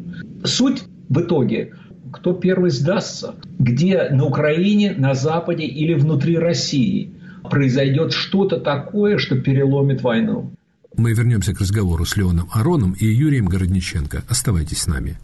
Суть 0.44 0.82
в 1.10 1.20
итоге 1.20 1.74
кто 2.12 2.32
первый 2.32 2.70
сдастся, 2.70 3.34
где 3.58 4.08
на 4.10 4.24
Украине, 4.24 4.94
на 4.96 5.14
Западе 5.14 5.64
или 5.64 5.94
внутри 5.94 6.38
России 6.38 7.12
произойдет 7.48 8.12
что-то 8.12 8.58
такое, 8.58 9.18
что 9.18 9.36
переломит 9.36 10.02
войну. 10.02 10.52
Мы 10.96 11.12
вернемся 11.12 11.54
к 11.54 11.60
разговору 11.60 12.04
с 12.04 12.16
Леоном 12.16 12.48
Ароном 12.52 12.96
и 12.98 13.06
Юрием 13.06 13.46
Городниченко. 13.46 14.24
Оставайтесь 14.28 14.82
с 14.82 14.86
нами. 14.86 15.18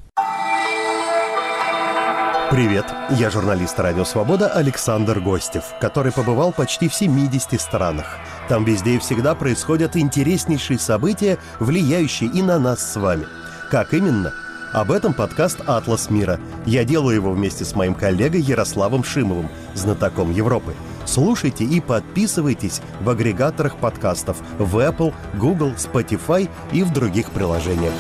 Привет, 2.52 2.85
я 3.19 3.31
журналист 3.31 3.78
«Радио 3.81 4.05
Свобода» 4.05 4.47
Александр 4.47 5.19
Гостев, 5.19 5.64
который 5.81 6.12
побывал 6.12 6.52
почти 6.52 6.88
в 6.88 6.95
70 6.95 7.61
странах. 7.61 8.07
Там 8.49 8.64
везде 8.64 8.95
и 8.95 8.99
всегда 9.00 9.35
происходят 9.35 9.97
интереснейшие 9.97 10.78
события, 10.78 11.38
влияющие 11.59 12.31
и 12.31 12.43
на 12.43 12.61
нас 12.61 12.93
с 12.93 12.97
вами. 12.97 13.25
Как 13.69 13.93
именно– 13.93 14.33
об 14.73 14.90
этом 14.90 15.14
подкаст 15.14 15.61
«Атлас 15.66 16.11
мира». 16.11 16.40
Я 16.64 16.85
делаю 16.85 17.14
его 17.14 17.32
вместе 17.32 17.64
с 17.64 17.75
моим 17.75 17.94
коллегой 17.94 18.40
Ярославом 18.40 19.04
Шимовым, 19.04 19.49
знатоком 19.75 20.32
Европы. 20.32 20.75
Слушайте 21.04 21.64
и 21.64 21.80
подписывайтесь 21.80 22.80
в 23.00 23.08
агрегаторах 23.08 23.76
подкастов 23.76 24.38
в 24.58 24.76
Apple, 24.76 25.14
Google, 25.35 25.73
Spotify 25.76 26.49
и 26.73 26.82
в 26.82 26.92
других 26.92 27.30
приложениях. 27.30 27.94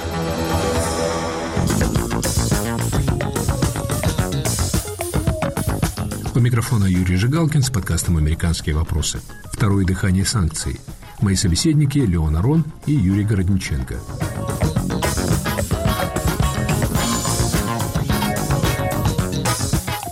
У 6.34 6.38
микрофона 6.38 6.84
Юрий 6.84 7.16
Жигалкин 7.16 7.62
с 7.62 7.70
подкастом 7.70 8.18
«Американские 8.18 8.74
вопросы». 8.74 9.20
Второе 9.52 9.86
дыхание 9.86 10.26
санкций. 10.26 10.78
Мои 11.22 11.34
собеседники 11.34 11.98
Леон 11.98 12.36
Арон 12.36 12.64
и 12.84 12.92
Юрий 12.92 13.24
Городниченко. 13.24 13.96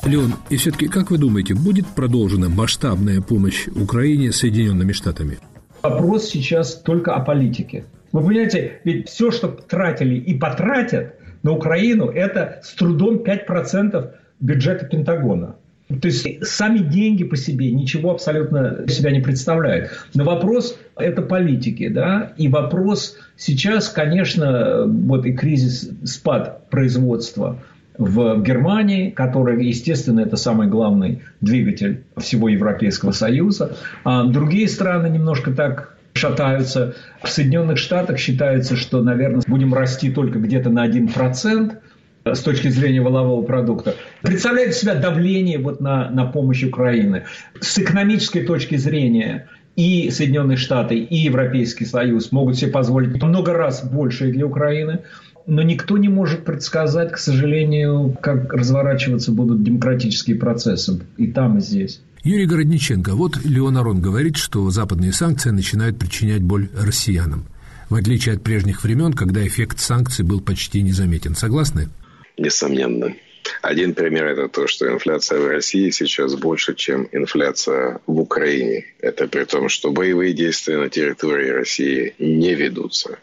Леон, 0.06 0.34
и 0.50 0.56
все-таки, 0.56 0.87
как 0.88 1.11
вы 1.11 1.16
думаете, 1.16 1.54
будет 1.54 1.87
продолжена 1.87 2.50
масштабная 2.50 3.23
помощь 3.23 3.68
Украине 3.68 4.32
Соединенными 4.32 4.92
Штатами? 4.92 5.38
Вопрос 5.82 6.28
сейчас 6.28 6.75
только 6.75 7.14
о 7.14 7.20
политике. 7.20 7.84
Вы 8.12 8.23
понимаете, 8.23 8.80
ведь 8.84 9.08
все, 9.08 9.30
что 9.30 9.49
тратили 9.49 10.16
и 10.16 10.34
потратят 10.38 11.14
на 11.42 11.52
Украину, 11.52 12.08
это 12.11 12.61
с 12.62 12.75
трудом 12.75 13.23
5% 13.23 14.11
бюджета 14.40 14.87
Пентагона. 14.87 15.56
То 15.88 16.08
есть 16.08 16.46
сами 16.46 16.78
деньги 16.78 17.25
по 17.25 17.37
себе 17.37 17.73
ничего 17.73 18.11
абсолютно 18.11 18.87
себя 18.88 19.11
не 19.11 19.20
представляют. 19.20 19.90
Но 20.14 20.25
вопрос– 20.25 20.78
это 20.96 21.23
политики. 21.23 21.88
Да? 21.88 22.32
И 22.37 22.49
вопрос 22.49 23.16
сейчас, 23.37 23.88
конечно, 23.88 24.84
вот 24.87 25.25
и 25.25 25.32
кризис, 25.32 25.90
спад 26.04 26.68
производства– 26.68 27.58
в 27.96 28.42
Германии, 28.42 29.10
которая, 29.10 29.58
естественно, 29.58 30.20
это 30.20 30.36
самый 30.36 30.68
главный 30.68 31.22
двигатель 31.40 32.04
всего 32.16 32.48
Европейского 32.48 33.12
Союза. 33.12 33.76
А 34.04 34.24
другие 34.24 34.68
страны 34.68 35.08
немножко 35.08 35.52
так 35.52 35.96
шатаются. 36.14 36.94
В 37.22 37.28
Соединенных 37.28 37.78
Штатах 37.78 38.18
считается, 38.18 38.76
что, 38.76 39.02
наверное, 39.02 39.42
будем 39.46 39.74
расти 39.74 40.10
только 40.10 40.38
где-то 40.38 40.70
на 40.70 40.86
1% 40.86 41.76
с 42.24 42.40
точки 42.40 42.68
зрения 42.68 43.00
волового 43.00 43.42
продукта. 43.42 43.94
Представляет 44.22 44.74
себя 44.74 44.94
давление 44.94 45.58
вот 45.58 45.80
на, 45.80 46.10
на 46.10 46.24
помощь 46.24 46.64
Украины. 46.64 47.24
С 47.60 47.78
экономической 47.78 48.44
точки 48.44 48.76
зрения 48.76 49.48
и 49.76 50.10
Соединенные 50.10 50.56
Штаты, 50.56 50.96
и 50.96 51.16
Европейский 51.16 51.84
Союз 51.84 52.32
могут 52.32 52.56
себе 52.56 52.70
позволить 52.70 53.22
много 53.22 53.52
раз 53.52 53.84
больше 53.84 54.30
для 54.30 54.46
Украины 54.46 55.00
но 55.46 55.62
никто 55.62 55.98
не 55.98 56.08
может 56.08 56.44
предсказать, 56.44 57.12
к 57.12 57.18
сожалению, 57.18 58.16
как 58.20 58.52
разворачиваться 58.52 59.32
будут 59.32 59.62
демократические 59.62 60.36
процессы 60.36 61.00
и 61.16 61.26
там, 61.28 61.58
и 61.58 61.60
здесь. 61.60 62.00
Юрий 62.22 62.46
Городниченко, 62.46 63.14
вот 63.14 63.36
Леон 63.44 63.76
Арон 63.76 64.00
говорит, 64.00 64.36
что 64.36 64.70
западные 64.70 65.12
санкции 65.12 65.50
начинают 65.50 65.98
причинять 65.98 66.42
боль 66.42 66.70
россиянам, 66.74 67.44
в 67.90 67.94
отличие 67.94 68.36
от 68.36 68.42
прежних 68.42 68.82
времен, 68.82 69.12
когда 69.12 69.46
эффект 69.46 69.78
санкций 69.78 70.24
был 70.24 70.40
почти 70.40 70.80
незаметен. 70.80 71.34
Согласны? 71.34 71.90
Несомненно. 72.38 73.14
Один 73.60 73.92
пример– 73.92 74.24
это 74.26 74.48
то, 74.48 74.66
что 74.66 74.90
инфляция 74.90 75.38
в 75.38 75.46
России 75.46 75.90
сейчас 75.90 76.34
больше, 76.34 76.74
чем 76.74 77.06
инфляция 77.12 78.00
в 78.06 78.18
Украине. 78.18 78.86
Это 79.00 79.28
при 79.28 79.44
том, 79.44 79.68
что 79.68 79.90
боевые 79.90 80.32
действия 80.32 80.78
на 80.78 80.88
территории 80.88 81.50
России 81.50 82.14
не 82.18 82.54
ведутся 82.54 83.18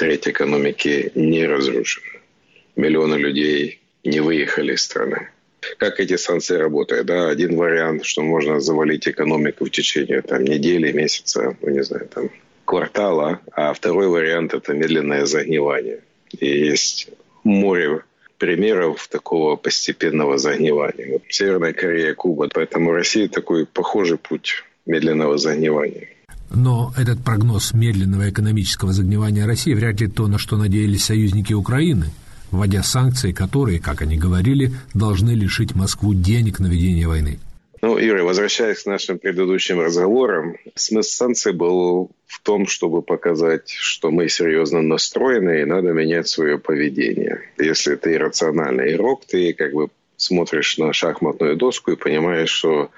треть 0.00 0.26
экономики 0.28 1.12
не 1.14 1.44
разрушена. 1.46 2.20
Миллионы 2.74 3.16
людей 3.16 3.80
не 4.02 4.20
выехали 4.20 4.72
из 4.72 4.80
страны. 4.80 5.28
Как 5.76 6.00
эти 6.00 6.16
санкции 6.16 6.56
работают? 6.56 7.06
Да, 7.06 7.28
один 7.28 7.54
вариант, 7.56 8.06
что 8.06 8.22
можно 8.22 8.60
завалить 8.60 9.06
экономику 9.06 9.66
в 9.66 9.70
течение 9.70 10.22
там, 10.22 10.42
недели, 10.42 10.90
месяца, 10.92 11.54
ну 11.60 11.68
не 11.68 11.84
знаю, 11.84 12.08
там, 12.08 12.30
квартала, 12.64 13.40
а 13.52 13.74
второй 13.74 14.08
вариант– 14.08 14.54
это 14.54 14.72
медленное 14.72 15.26
загнивание. 15.26 16.00
И 16.38 16.46
есть 16.46 17.10
море 17.44 18.02
примеров 18.38 19.06
такого 19.06 19.56
постепенного 19.56 20.38
загнивания. 20.38 21.12
Вот 21.12 21.22
Северная 21.28 21.74
Корея, 21.74 22.14
Куба. 22.14 22.48
Поэтому 22.54 22.92
Россия 22.92 23.28
такой 23.28 23.66
похожий 23.66 24.16
путь 24.16 24.64
медленного 24.86 25.36
загнивания. 25.36 26.08
Но 26.50 26.92
этот 26.96 27.22
прогноз 27.24 27.72
медленного 27.72 28.28
экономического 28.28 28.92
загнивания 28.92 29.46
России 29.46 29.72
вряд 29.72 30.00
ли 30.00 30.08
то, 30.08 30.26
на 30.26 30.38
что 30.38 30.56
надеялись 30.56 31.04
союзники 31.04 31.52
Украины, 31.52 32.06
вводя 32.50 32.82
санкции, 32.82 33.32
которые, 33.32 33.78
как 33.78 34.02
они 34.02 34.16
говорили, 34.16 34.72
должны 34.92 35.30
лишить 35.30 35.74
Москву 35.74 36.12
денег 36.12 36.58
на 36.58 36.66
ведение 36.66 37.06
войны. 37.06 37.38
Ну, 37.82 37.96
Юрий, 37.96 38.22
возвращаясь 38.22 38.82
к 38.82 38.86
нашим 38.86 39.18
предыдущим 39.18 39.80
разговорам, 39.80 40.56
смысл 40.74 41.10
санкций 41.10 41.54
был 41.54 42.10
в 42.26 42.40
том, 42.42 42.66
чтобы 42.66 43.00
показать, 43.00 43.70
что 43.70 44.10
мы 44.10 44.28
серьезно 44.28 44.82
настроены 44.82 45.62
и 45.62 45.64
надо 45.64 45.92
менять 45.92 46.28
свое 46.28 46.58
поведение. 46.58 47.40
Если 47.58 47.94
ты 47.94 48.14
иррациональный 48.14 48.94
игрок, 48.94 49.24
ты 49.24 49.54
как 49.54 49.72
бы 49.72 49.88
смотришь 50.18 50.76
на 50.76 50.92
шахматную 50.92 51.56
доску 51.56 51.92
и 51.92 51.96
понимаешь, 51.96 52.50
что 52.50 52.90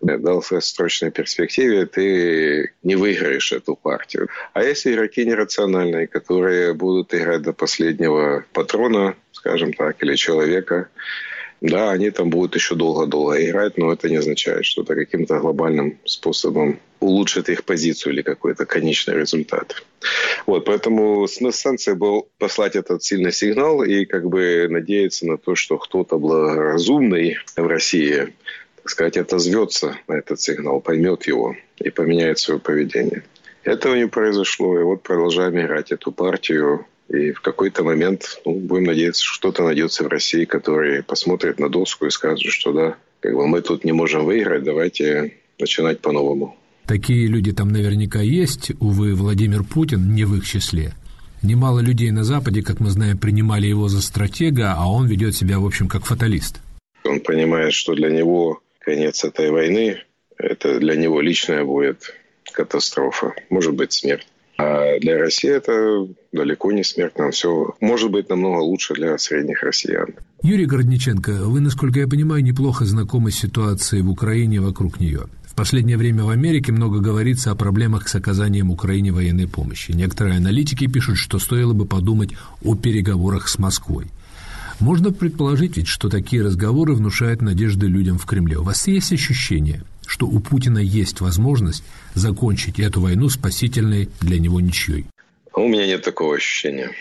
в 0.00 0.18
долгосрочной 0.18 1.10
перспективе 1.10 1.86
ты 1.86 2.72
не 2.82 2.96
выиграешь 2.96 3.52
эту 3.52 3.76
партию. 3.76 4.28
А 4.52 4.62
если 4.62 4.92
игроки 4.92 5.24
нерациональные, 5.24 6.06
которые 6.06 6.74
будут 6.74 7.14
играть 7.14 7.42
до 7.42 7.52
последнего 7.52 8.44
патрона, 8.52 9.14
скажем 9.32 9.72
так, 9.72 10.02
или 10.02 10.14
человека, 10.16 10.88
да, 11.60 11.90
они 11.90 12.10
там 12.10 12.30
будут 12.30 12.54
еще 12.54 12.74
долго-долго 12.74 13.44
играть, 13.44 13.76
но 13.76 13.92
это 13.92 14.08
не 14.08 14.16
означает, 14.16 14.64
что 14.64 14.82
это 14.82 14.94
каким-то 14.94 15.38
глобальным 15.38 15.98
способом 16.04 16.80
улучшит 17.00 17.48
их 17.48 17.64
позицию 17.64 18.14
или 18.14 18.22
какой-то 18.22 18.64
конечный 18.66 19.14
результат. 19.14 19.82
Вот, 20.46 20.64
поэтому 20.64 21.26
смысл 21.28 21.58
санкций 21.58 21.94
был 21.94 22.28
послать 22.38 22.76
этот 22.76 23.02
сильный 23.02 23.32
сигнал 23.32 23.82
и 23.82 24.04
как 24.06 24.26
бы 24.28 24.66
надеяться 24.70 25.26
на 25.26 25.36
то, 25.36 25.54
что 25.54 25.76
кто-то 25.76 26.18
благоразумный 26.18 27.36
в 27.56 27.66
России, 27.66 28.32
так 28.82 28.90
сказать, 28.90 29.16
отозвется 29.16 29.96
на 30.08 30.14
этот 30.14 30.40
сигнал, 30.40 30.80
поймет 30.80 31.26
его 31.26 31.54
и 31.78 31.90
поменяет 31.90 32.38
свое 32.38 32.60
поведение. 32.60 33.24
Этого 33.62 33.94
не 33.94 34.08
произошло, 34.08 34.80
и 34.80 34.82
вот 34.82 35.02
продолжаем 35.02 35.60
играть 35.60 35.92
эту 35.92 36.12
партию 36.12 36.86
и 37.08 37.32
в 37.32 37.40
какой-то 37.40 37.82
момент, 37.82 38.40
ну, 38.44 38.54
будем 38.54 38.84
надеяться, 38.84 39.24
что 39.24 39.38
кто-то 39.50 39.64
найдется 39.64 40.04
в 40.04 40.08
России, 40.08 40.44
который 40.44 41.02
посмотрит 41.02 41.58
на 41.58 41.68
доску 41.68 42.06
и 42.06 42.10
скажет, 42.10 42.52
что 42.52 42.72
да, 42.72 42.96
как 43.20 43.34
бы 43.34 43.46
мы 43.48 43.60
тут 43.62 43.84
не 43.84 43.92
можем 43.92 44.24
выиграть, 44.24 44.62
давайте 44.62 45.34
начинать 45.58 46.00
по-новому. 46.00 46.56
Такие 46.86 47.26
люди 47.26 47.52
там 47.52 47.68
наверняка 47.68 48.20
есть. 48.20 48.72
Увы, 48.80 49.14
Владимир 49.14 49.64
Путин 49.64 50.14
не 50.14 50.24
в 50.24 50.36
их 50.36 50.46
числе. 50.46 50.92
Немало 51.42 51.80
людей 51.80 52.10
на 52.10 52.22
Западе, 52.22 52.62
как 52.62 52.80
мы 52.80 52.90
знаем, 52.90 53.18
принимали 53.18 53.66
его 53.66 53.88
за 53.88 54.02
стратега, 54.02 54.74
а 54.76 54.90
он 54.90 55.06
ведет 55.06 55.34
себя, 55.34 55.58
в 55.58 55.66
общем, 55.66 55.88
как 55.88 56.04
фаталист. 56.04 56.60
Он 57.04 57.20
понимает, 57.20 57.72
что 57.72 57.94
для 57.94 58.10
него 58.10 58.60
конец 58.90 59.24
этой 59.24 59.50
войны, 59.50 59.98
это 60.36 60.80
для 60.80 60.96
него 60.96 61.20
личная 61.20 61.64
будет 61.64 62.12
катастрофа, 62.52 63.34
может 63.48 63.74
быть 63.74 63.92
смерть. 63.92 64.26
А 64.58 64.98
для 64.98 65.16
России 65.16 65.48
это 65.48 66.08
далеко 66.32 66.72
не 66.72 66.82
смертно. 66.82 67.30
Все 67.30 67.74
может 67.80 68.10
быть 68.10 68.28
намного 68.28 68.58
лучше 68.58 68.94
для 68.94 69.16
средних 69.16 69.62
россиян. 69.62 70.08
Юрий 70.42 70.66
Городниченко, 70.66 71.30
вы, 71.44 71.60
насколько 71.60 72.00
я 72.00 72.08
понимаю, 72.08 72.42
неплохо 72.42 72.84
знакомы 72.84 73.30
с 73.30 73.38
ситуацией 73.38 74.02
в 74.02 74.10
Украине 74.10 74.60
вокруг 74.60 75.00
нее. 75.00 75.26
В 75.44 75.54
последнее 75.54 75.96
время 75.96 76.24
в 76.24 76.30
Америке 76.30 76.72
много 76.72 76.98
говорится 76.98 77.52
о 77.52 77.54
проблемах 77.54 78.08
с 78.08 78.14
оказанием 78.16 78.70
Украине 78.70 79.12
военной 79.12 79.46
помощи. 79.46 79.92
Некоторые 79.92 80.38
аналитики 80.38 80.88
пишут, 80.88 81.16
что 81.16 81.38
стоило 81.38 81.74
бы 81.74 81.86
подумать 81.86 82.30
о 82.64 82.74
переговорах 82.74 83.48
с 83.48 83.58
Москвой. 83.58 84.06
Можно 84.80 85.12
предположить 85.12 85.76
ведь, 85.76 85.88
что 85.88 86.08
такие 86.08 86.42
разговоры 86.42 86.94
внушают 86.94 87.42
надежды 87.42 87.86
людям 87.86 88.16
в 88.18 88.24
Кремле. 88.24 88.56
У 88.56 88.62
вас 88.62 88.86
есть 88.88 89.12
ощущение, 89.12 89.82
что 90.06 90.26
у 90.26 90.40
Путина 90.40 90.78
есть 90.78 91.20
возможность 91.20 91.84
закончить 92.14 92.80
эту 92.80 93.02
войну 93.02 93.28
спасительной 93.28 94.08
для 94.20 94.40
него 94.40 94.60
ничьей? 94.60 95.04
У 95.54 95.68
меня 95.68 95.86
нет 95.86 96.02
такого 96.02 96.36
ощущения. 96.36 96.92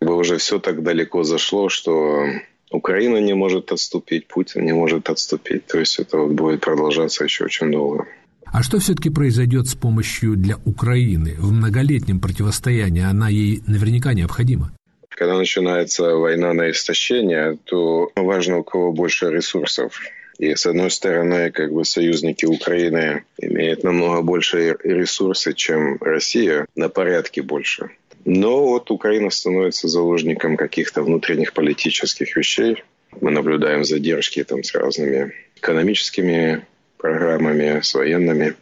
Уже 0.00 0.36
все 0.38 0.60
так 0.60 0.84
далеко 0.84 1.24
зашло, 1.24 1.68
что 1.68 2.26
Украина 2.70 3.16
не 3.16 3.34
может 3.34 3.72
отступить, 3.72 4.28
Путин 4.28 4.64
не 4.64 4.72
может 4.72 5.10
отступить. 5.10 5.66
То 5.66 5.80
есть 5.80 5.98
это 5.98 6.18
вот 6.18 6.32
будет 6.32 6.60
продолжаться 6.60 7.24
еще 7.24 7.44
очень 7.44 7.72
долго. 7.72 8.06
А 8.44 8.62
что 8.62 8.78
все-таки 8.78 9.10
произойдет 9.10 9.66
с 9.66 9.74
помощью 9.74 10.36
для 10.36 10.58
Украины 10.64 11.34
в 11.38 11.50
многолетнем 11.50 12.20
противостоянии? 12.20 13.02
Она 13.02 13.28
ей 13.28 13.62
наверняка 13.66 14.14
необходима. 14.14 14.70
Когда 15.16 15.34
начинается 15.38 16.14
война 16.14 16.52
на 16.52 16.70
истощение, 16.70 17.56
то 17.64 18.12
важно, 18.14 18.58
у 18.58 18.64
кого 18.64 18.92
больше 18.92 19.30
ресурсов. 19.30 19.98
И 20.38 20.54
с 20.54 20.66
одной 20.66 20.90
стороны, 20.90 21.50
как 21.50 21.72
бы 21.72 21.86
союзники 21.86 22.44
Украины 22.44 23.24
имеют 23.38 23.82
намного 23.82 24.20
больше 24.20 24.76
ресурсы, 24.84 25.54
чем 25.54 25.96
Россия, 26.02 26.66
на 26.76 26.90
порядке 26.90 27.40
больше. 27.40 27.88
Но 28.26 28.66
вот 28.66 28.90
Украина 28.90 29.30
становится 29.30 29.88
заложником 29.88 30.58
каких-то 30.58 31.02
внутренних 31.02 31.54
политических 31.54 32.36
вещей. 32.36 32.84
Мы 33.18 33.30
наблюдаем 33.30 33.84
задержки 33.84 34.44
там 34.44 34.62
с 34.62 34.74
разными 34.74 35.32
экономическими 35.56 36.66
программами, 36.98 37.80
с 37.80 37.94
военными. 37.94 38.54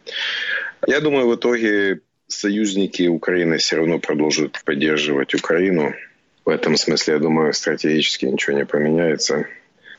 Я 0.87 1.01
думаю, 1.01 1.27
в 1.27 1.35
итоге 1.35 1.99
союзники 2.27 3.07
Украины 3.07 3.57
все 3.57 3.75
равно 3.75 3.99
продолжат 3.99 4.61
поддерживать 4.63 5.35
Украину. 5.35 5.93
В 6.45 6.49
этом 6.49 6.77
смысле, 6.77 7.15
я 7.15 7.19
думаю, 7.19 7.53
стратегически 7.53 8.25
ничего 8.25 8.55
не 8.55 8.65
поменяется. 8.65 9.47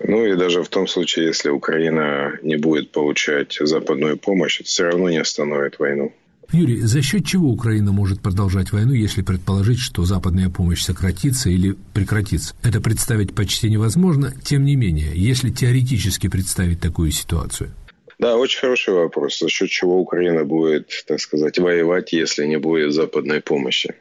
Ну 0.01 0.25
и 0.25 0.37
даже 0.37 0.63
в 0.63 0.69
том 0.69 0.87
случае, 0.87 1.27
если 1.27 1.49
Украина 1.49 2.39
не 2.43 2.57
будет 2.57 2.93
получать 2.93 3.57
западную 3.59 4.17
помощь, 4.17 4.61
это 4.61 4.69
все 4.69 4.85
равно 4.85 5.11
не 5.11 5.19
остановит 5.19 5.79
войну. 5.79 6.13
Юрий, 6.53 6.81
за 6.81 7.03
счет 7.03 7.27
чего 7.27 7.49
Украина 7.49 7.91
может 7.91 8.21
продолжать 8.21 8.71
войну, 8.71 8.93
если 8.93 9.23
предположить, 9.23 9.81
что 9.81 10.05
западная 10.05 10.49
помощь 10.49 10.83
сократится 10.83 11.51
или 11.51 11.75
прекратится? 11.93 12.55
Это 12.63 12.81
представить 12.81 13.35
почти 13.35 13.69
невозможно. 13.69 14.33
Тем 14.45 14.65
не 14.65 14.77
менее, 14.77 15.11
если 15.15 15.51
теоретически 15.51 16.29
представить 16.29 16.81
такую 16.81 17.11
ситуацию. 17.11 17.73
Да, 18.21 18.37
очень 18.37 18.61
хороший 18.61 18.95
вопрос. 18.95 19.41
За 19.41 19.49
счет 19.49 19.69
чего 19.69 19.99
Украина 20.01 20.45
будет, 20.45 21.05
так 21.09 21.21
сказать, 21.21 21.59
воевать, 21.59 22.13
если 22.13 22.47
не 22.47 22.59
будет 22.59 22.93
западной 22.93 23.41
помощи? 23.41 23.95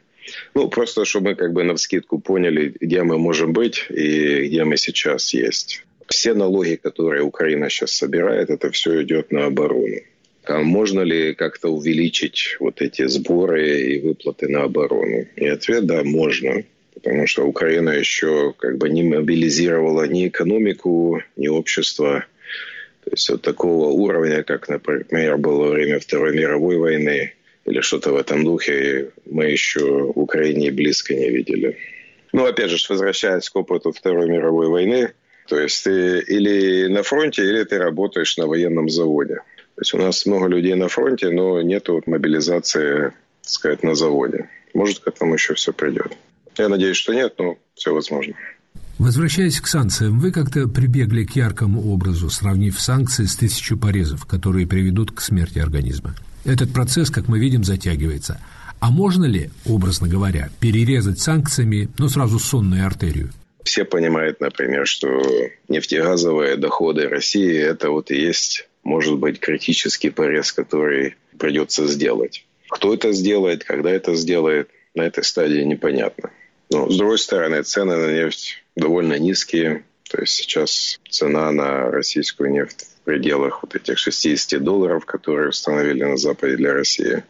Ну, 0.54 0.68
просто 0.68 1.04
чтобы 1.04 1.30
мы 1.30 1.34
как 1.34 1.52
бы 1.52 1.64
на 1.64 1.74
вскидку 1.74 2.18
поняли, 2.18 2.74
где 2.80 3.02
мы 3.02 3.18
можем 3.18 3.52
быть 3.52 3.86
и 3.90 4.46
где 4.46 4.64
мы 4.64 4.76
сейчас 4.76 5.32
есть. 5.34 5.84
Все 6.08 6.34
налоги, 6.34 6.76
которые 6.76 7.22
Украина 7.22 7.68
сейчас 7.68 7.92
собирает, 7.92 8.50
это 8.50 8.70
все 8.70 9.02
идет 9.02 9.32
на 9.32 9.46
оборону. 9.46 10.00
А 10.44 10.60
можно 10.60 11.00
ли 11.00 11.34
как-то 11.34 11.68
увеличить 11.68 12.56
вот 12.60 12.80
эти 12.80 13.06
сборы 13.08 13.80
и 13.80 14.00
выплаты 14.00 14.48
на 14.48 14.62
оборону? 14.62 15.26
И 15.34 15.46
ответ– 15.46 15.86
да, 15.86 16.04
можно. 16.04 16.62
Потому 16.94 17.26
что 17.26 17.44
Украина 17.44 17.90
еще 17.90 18.54
как 18.56 18.78
бы 18.78 18.88
не 18.88 19.02
мобилизировала 19.02 20.06
ни 20.06 20.28
экономику, 20.28 21.20
ни 21.36 21.48
общество. 21.48 22.24
То 23.04 23.10
есть 23.10 23.28
вот 23.28 23.42
такого 23.42 23.90
уровня, 23.90 24.44
как, 24.44 24.68
например, 24.68 25.36
было 25.36 25.64
во 25.64 25.70
время 25.70 25.98
Второй 26.00 26.34
мировой 26.34 26.76
войны 26.78 27.35
или 27.66 27.80
что-то 27.80 28.12
в 28.12 28.16
этом 28.16 28.44
духе, 28.44 29.10
мы 29.26 29.46
еще 29.46 30.12
в 30.14 30.18
Украине 30.18 30.70
близко 30.70 31.14
не 31.14 31.30
видели. 31.30 31.76
Ну, 32.32 32.46
опять 32.46 32.70
же, 32.70 32.76
возвращаясь 32.88 33.50
к 33.50 33.56
опыту 33.56 33.92
Второй 33.92 34.28
мировой 34.28 34.68
войны, 34.68 35.12
то 35.48 35.58
есть 35.58 35.84
ты 35.84 36.20
или 36.20 36.86
на 36.86 37.02
фронте, 37.02 37.42
или 37.42 37.64
ты 37.64 37.78
работаешь 37.78 38.36
на 38.36 38.46
военном 38.46 38.88
заводе. 38.88 39.36
То 39.76 39.82
есть 39.82 39.94
у 39.94 39.98
нас 39.98 40.26
много 40.26 40.48
людей 40.48 40.74
на 40.74 40.88
фронте, 40.88 41.30
но 41.30 41.60
нет 41.60 41.88
вот 41.88 42.06
мобилизации, 42.06 43.12
так 43.42 43.50
сказать, 43.50 43.82
на 43.82 43.94
заводе. 43.94 44.48
Может, 44.74 45.00
к 45.00 45.08
этому 45.08 45.34
еще 45.34 45.54
все 45.54 45.72
придет. 45.72 46.12
Я 46.56 46.68
надеюсь, 46.68 46.96
что 46.96 47.14
нет, 47.14 47.34
но 47.38 47.58
все 47.74 47.92
возможно. 47.92 48.34
Возвращаясь 48.98 49.60
к 49.60 49.66
санкциям, 49.66 50.18
вы 50.18 50.32
как-то 50.32 50.68
прибегли 50.68 51.24
к 51.24 51.36
яркому 51.36 51.92
образу, 51.92 52.30
сравнив 52.30 52.80
санкции 52.80 53.24
с 53.24 53.36
тысячу 53.36 53.78
порезов, 53.78 54.24
которые 54.24 54.66
приведут 54.66 55.12
к 55.12 55.20
смерти 55.20 55.58
организма. 55.58 56.14
Этот 56.46 56.72
процесс, 56.72 57.10
как 57.10 57.26
мы 57.28 57.40
видим, 57.40 57.64
затягивается. 57.64 58.40
А 58.78 58.90
можно 58.90 59.24
ли, 59.24 59.50
образно 59.64 60.08
говоря, 60.08 60.48
перерезать 60.60 61.18
санкциями, 61.18 61.88
ну, 61.98 62.08
сразу 62.08 62.38
сонную 62.38 62.86
артерию? 62.86 63.30
Все 63.64 63.84
понимают, 63.84 64.40
например, 64.40 64.86
что 64.86 65.08
нефтегазовые 65.68 66.56
доходы 66.56 67.08
России– 67.08 67.56
это 67.58 67.90
вот 67.90 68.12
и 68.12 68.20
есть 68.20 68.68
может 68.84 69.18
быть 69.18 69.40
критический 69.40 70.10
порез, 70.10 70.52
который 70.52 71.16
придется 71.36 71.88
сделать. 71.88 72.46
Кто 72.70 72.94
это 72.94 73.12
сделает, 73.12 73.64
когда 73.64 73.90
это 73.90 74.14
сделает, 74.14 74.70
на 74.94 75.02
этой 75.02 75.24
стадии 75.24 75.62
непонятно. 75.62 76.30
Но, 76.70 76.88
с 76.88 76.96
другой 76.96 77.18
стороны, 77.18 77.62
цены 77.62 77.96
на 77.96 78.12
нефть 78.12 78.62
довольно 78.76 79.18
низкие. 79.18 79.84
То 80.08 80.20
есть 80.20 80.34
сейчас 80.34 81.00
цена 81.10 81.50
на 81.50 81.90
российскую 81.90 82.50
нефть 82.52 82.86
пределах 83.06 83.62
вот 83.62 83.74
этих 83.74 83.98
60 83.98 84.62
долларов, 84.62 85.06
которые 85.06 85.48
установили 85.48 86.02
на 86.02 86.16
Западе 86.16 86.56
для 86.56 86.74
России. 86.74 87.22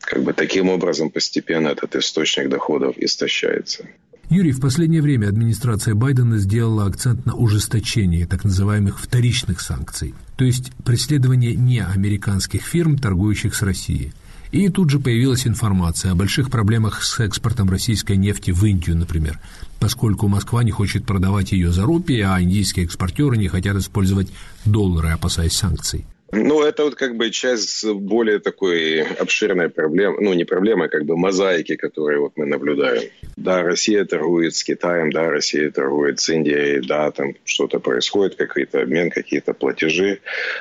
Как 0.00 0.22
бы 0.22 0.32
таким 0.32 0.70
образом 0.70 1.10
постепенно 1.10 1.68
этот 1.68 1.96
источник 1.96 2.48
доходов 2.48 2.96
истощается. 2.96 3.86
Юрий, 4.30 4.52
в 4.52 4.60
последнее 4.60 5.02
время 5.02 5.28
администрация 5.28 5.94
Байдена 5.94 6.38
сделала 6.38 6.86
акцент 6.86 7.26
на 7.26 7.34
ужесточении 7.34 8.24
так 8.24 8.44
называемых 8.44 8.98
вторичных 9.00 9.60
санкций, 9.60 10.14
то 10.36 10.44
есть 10.44 10.72
преследование 10.84 11.54
не 11.54 11.80
американских 11.80 12.62
фирм, 12.62 12.96
торгующих 12.96 13.54
с 13.54 13.62
Россией. 13.62 14.12
И 14.54 14.68
тут 14.68 14.88
же 14.88 15.00
появилась 15.00 15.48
информация 15.48 16.12
о 16.12 16.14
больших 16.14 16.48
проблемах 16.48 17.02
с 17.02 17.18
экспортом 17.18 17.68
российской 17.68 18.16
нефти 18.16 18.52
в 18.52 18.64
Индию, 18.64 18.96
например, 18.96 19.40
поскольку 19.80 20.28
Москва 20.28 20.62
не 20.62 20.70
хочет 20.70 21.04
продавать 21.04 21.50
ее 21.50 21.72
за 21.72 21.82
рупии, 21.82 22.20
а 22.20 22.40
индийские 22.40 22.84
экспортеры 22.84 23.36
не 23.36 23.48
хотят 23.48 23.76
использовать 23.76 24.28
доллары, 24.64 25.08
опасаясь 25.08 25.54
санкций. 25.54 26.06
Ну, 26.30 26.62
это 26.62 26.84
вот 26.84 26.94
как 26.94 27.16
бы 27.16 27.30
часть 27.30 27.84
более 27.84 28.38
такой 28.38 29.02
обширной 29.02 29.70
проблемы, 29.70 30.18
ну, 30.20 30.32
не 30.34 30.44
проблемы, 30.44 30.86
а 30.86 30.88
как 30.88 31.04
бы 31.04 31.16
мозаики, 31.16 31.76
которые 31.76 32.20
вот 32.20 32.32
мы 32.36 32.46
наблюдаем. 32.46 33.10
Да, 33.36 33.62
Россия 33.62 34.04
торгует 34.04 34.54
с 34.54 34.64
Китаем, 34.64 35.10
да, 35.10 35.30
Россия 35.30 35.70
торгует 35.70 36.20
с 36.20 36.28
Индией, 36.28 36.80
да, 36.86 37.10
там 37.10 37.34
что-то 37.44 37.78
происходит, 37.78 38.36
какой-то 38.36 38.82
обмен, 38.82 39.10
какие-то 39.10 39.52
платежи. 39.52 40.20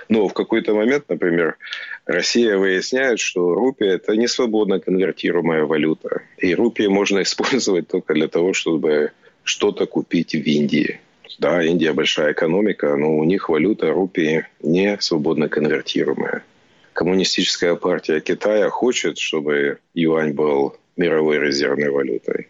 Но 0.10 0.28
в 0.28 0.34
какой-то 0.34 0.74
момент, 0.76 1.06
например, 1.10 1.58
Россия 2.06 2.58
выясняет, 2.58 3.20
что 3.20 3.54
рупия– 3.54 3.94
это 3.96 4.18
не 4.18 4.28
свободно 4.28 4.80
конвертируемая 4.80 5.64
валюта. 5.64 6.24
И 6.38 6.54
рупии 6.54 6.88
можно 6.88 7.22
использовать 7.22 7.88
только 7.88 8.14
для 8.14 8.28
того, 8.28 8.54
чтобы 8.54 9.12
что-то 9.44 9.86
купить 9.86 10.34
в 10.34 10.44
Индии. 10.44 11.00
Да, 11.40 11.64
Индия 11.64 11.94
большая 11.94 12.34
экономика, 12.34 12.96
но 12.98 13.18
у 13.18 13.24
них 13.24 13.50
валюта 13.50 13.92
рупии 13.92 14.46
не 14.62 14.98
свободно 15.00 15.48
конвертируемая. 15.48 16.44
Коммунистическая 16.92 17.76
партия 17.76 18.20
Китая 18.20 18.70
хочет, 18.70 19.18
чтобы 19.18 19.80
юань 19.94 20.34
был 20.34 20.76
мировой 20.98 21.40
резервной 21.40 21.90
валютой. 21.90 22.50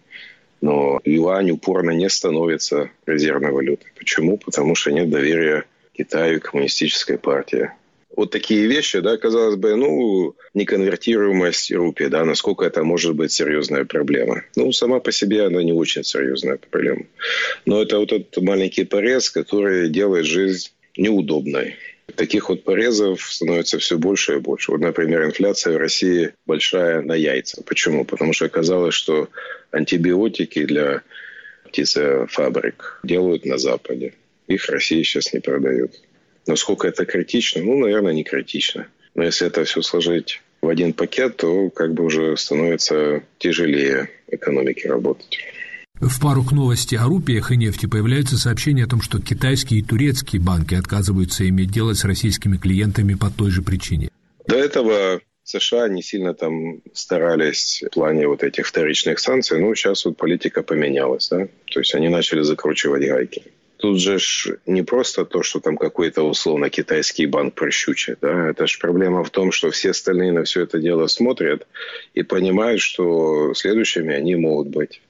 Но 0.62 1.00
юань 1.06 1.52
упорно 1.52 1.92
не 1.92 2.10
становится 2.10 2.89
резервной 3.06 3.52
валютой. 3.52 3.92
Почему? 3.98 4.38
Потому 4.38 4.76
что 4.76 4.92
нет 4.92 5.10
доверия 5.10 5.66
Китаю 5.94 6.38
и 6.38 6.39
коммунистической 6.39 7.18
партии 7.18 7.70
вот 8.15 8.32
такие 8.32 8.67
вещи, 8.67 8.99
да, 8.99 9.17
казалось 9.17 9.56
бы, 9.56 9.76
ну, 9.76 10.36
неконвертируемость 10.54 11.71
рупии, 11.71 12.06
да, 12.06 12.26
насколько 12.26 12.65
это 12.65 12.84
может 12.84 13.15
быть 13.15 13.32
серьезная 13.32 13.86
проблема. 13.86 14.43
Ну, 14.56 14.71
сама 14.71 14.99
по 14.99 15.12
себе 15.12 15.45
она 15.45 15.63
не 15.63 15.73
очень 15.73 16.04
серьезная 16.04 16.58
проблема. 16.58 17.06
Но 17.65 17.82
это 17.82 17.97
вот 17.97 18.12
этот 18.12 18.38
маленький 18.43 18.86
порез, 18.86 19.30
который 19.30 19.89
делает 19.89 20.26
жизнь 20.26 20.71
неудобной. 20.95 21.76
Таких 22.15 22.49
вот 22.49 22.63
порезов 22.63 23.21
становится 23.21 23.80
все 23.80 23.97
больше 23.97 24.36
и 24.36 24.39
больше. 24.39 24.71
Вот, 24.71 24.82
например, 24.82 25.26
инфляция 25.26 25.73
в 25.73 25.78
России 25.78 26.34
большая 26.45 27.02
на 27.02 27.13
яйца. 27.13 27.63
Почему? 27.65 28.06
Потому 28.06 28.34
что 28.34 28.45
оказалось, 28.45 28.93
что 28.93 29.30
антибиотики 29.71 30.65
для 30.65 31.02
птицефабрик 31.65 32.99
делают 33.04 33.45
на 33.45 33.58
Западе. 33.58 34.13
Их 34.47 34.65
в 34.65 34.69
России 34.69 35.02
сейчас 35.02 35.34
не 35.34 35.39
продают. 35.39 35.93
Насколько 36.47 36.88
это 36.88 37.06
критично? 37.06 37.62
Ну, 37.62 37.79
наверное, 37.79 38.13
не 38.13 38.23
критично. 38.23 38.88
Но 39.15 39.23
если 39.23 39.47
это 39.47 39.63
все 39.63 39.82
сложить 39.82 40.41
в 40.62 40.69
один 40.69 40.93
пакет, 40.93 41.38
то 41.38 41.69
как 41.69 41.93
бы 41.93 42.06
уже 42.06 42.36
становится 42.38 43.23
тяжелее 43.38 44.10
экономике 44.27 44.89
работать. 44.89 45.39
В 45.99 46.19
пару 46.19 46.43
к 46.43 46.51
новости 46.51 46.95
о 46.95 47.06
рупиях 47.06 47.51
и 47.51 47.58
нефти 47.58 47.86
появляются 47.86 48.38
сообщения 48.38 48.84
о 48.84 48.88
том, 48.88 49.01
что 49.01 49.21
китайские 49.21 49.82
и 49.82 49.84
турецкие 49.84 50.41
банки 50.41 50.75
отказываются 50.75 51.47
иметь 51.47 51.71
дело 51.71 51.93
с 51.93 52.03
российскими 52.03 52.58
клиентами 52.58 53.13
по 53.13 53.29
той 53.29 53.51
же 53.51 53.62
причине. 53.62 54.10
До 54.47 54.56
этого 54.56 55.21
США 55.43 55.88
не 55.88 56.01
сильно 56.01 56.34
там 56.34 56.82
старались 56.93 57.84
в 57.86 57.93
плане 57.93 58.27
вот 58.27 58.43
этих 58.43 58.65
вторичных 58.65 59.19
санкций, 59.19 59.62
но 59.62 59.73
сейчас 59.75 60.06
вот 60.06 60.17
политика 60.17 60.63
поменялась, 60.63 61.29
да, 61.29 61.47
то 61.71 61.79
есть 61.79 61.93
они 61.95 62.10
начали 62.10 62.41
закручивать 62.41 63.06
гайки 63.06 63.43
тут 63.84 64.00
же 64.00 64.17
ж 64.17 64.60
не 64.65 64.82
просто 64.82 65.26
то, 65.26 65.43
что 65.43 65.60
там 65.60 65.76
какой-то 65.76 66.24
условно 66.24 66.69
китайский 66.69 67.26
банк 67.26 67.54
прощучит. 67.54 68.19
Да? 68.22 68.52
Это 68.52 68.65
же 68.65 68.80
проблема 68.80 69.26
в 69.26 69.30
том, 69.30 69.52
что 69.52 69.72
все 69.72 69.89
остальные 69.89 70.32
на 70.32 70.46
все 70.46 70.62
это 70.62 70.80
дело 70.80 71.08
смотрят 71.08 71.67
и 72.13 72.24
понимают, 72.24 72.80
что 72.80 73.54
следующими 73.54 74.15
они 74.15 74.38
могут 74.38 74.69
быть. 74.69 75.02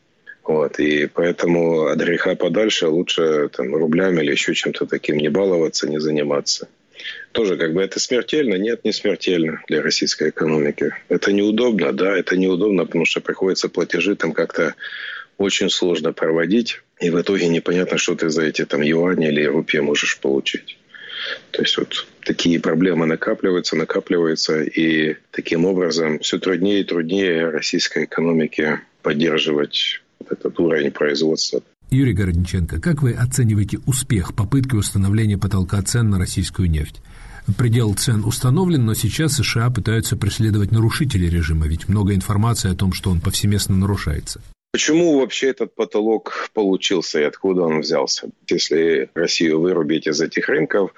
Вот, 0.43 0.79
и 0.79 1.05
поэтому 1.05 1.85
от 1.85 1.99
греха 1.99 2.33
подальше 2.33 2.87
лучше 2.87 3.49
там, 3.55 3.75
рублями 3.75 4.23
или 4.23 4.31
еще 4.31 4.55
чем-то 4.55 4.87
таким 4.87 5.17
не 5.17 5.29
баловаться, 5.29 5.87
не 5.87 5.99
заниматься. 5.99 6.67
Тоже 7.31 7.57
как 7.57 7.73
бы 7.73 7.83
это 7.83 7.99
смертельно? 7.99 8.55
Нет, 8.55 8.83
не 8.85 8.91
смертельно 8.91 9.61
для 9.67 9.83
российской 9.83 10.29
экономики. 10.29 10.95
Это 11.09 11.31
неудобно, 11.31 11.93
да, 11.93 12.17
это 12.17 12.37
неудобно, 12.37 12.87
потому 12.87 13.05
что 13.05 13.21
приходится 13.21 13.69
платежи 13.69 14.15
там 14.15 14.31
как-то 14.31 14.73
очень 15.37 15.69
сложно 15.69 16.13
проводить, 16.13 16.81
и 16.99 17.09
в 17.09 17.19
итоге 17.19 17.47
непонятно, 17.47 17.97
что 17.97 18.15
ты 18.15 18.29
за 18.29 18.43
эти 18.43 18.65
там 18.65 18.81
юани 18.81 19.27
или 19.27 19.43
рупии 19.43 19.79
можешь 19.79 20.19
получить. 20.19 20.77
То 21.51 21.61
есть 21.61 21.77
вот 21.77 22.07
такие 22.25 22.59
проблемы 22.59 23.05
накапливаются, 23.05 23.75
накапливаются, 23.75 24.61
и 24.61 25.15
таким 25.31 25.65
образом 25.65 26.19
все 26.19 26.39
труднее 26.39 26.81
и 26.81 26.83
труднее 26.83 27.49
российской 27.49 28.05
экономике 28.05 28.81
поддерживать 29.01 30.01
этот 30.29 30.59
уровень 30.59 30.91
производства. 30.91 31.61
Юрий 31.89 32.13
Городниченко, 32.13 32.81
как 32.81 33.03
вы 33.03 33.13
оцениваете 33.13 33.77
успех 33.85 34.35
попытки 34.35 34.75
установления 34.75 35.37
потолка 35.37 35.81
цен 35.83 36.09
на 36.09 36.17
российскую 36.17 36.69
нефть? 36.69 37.01
Предел 37.57 37.93
цен 37.93 38.23
установлен, 38.23 38.85
но 38.85 38.93
сейчас 38.93 39.33
США 39.33 39.69
пытаются 39.69 40.15
преследовать 40.15 40.71
нарушителей 40.71 41.29
режима, 41.29 41.67
ведь 41.67 41.89
много 41.89 42.15
информации 42.15 42.71
о 42.71 42.75
том, 42.75 42.93
что 42.93 43.11
он 43.11 43.19
повсеместно 43.19 43.75
нарушается. 43.75 44.41
Почему 44.73 45.19
вообще 45.19 45.49
этот 45.49 45.75
потолок 45.75 46.49
получился 46.51 47.19
и 47.19 47.23
откуда 47.25 47.61
он 47.61 47.81
взялся? 47.81 48.29
Если 48.47 49.07
Россию 49.13 49.61
вырубить 49.61 50.07
из 50.07 50.19
этих 50.19 50.49
рынков, 50.49 50.95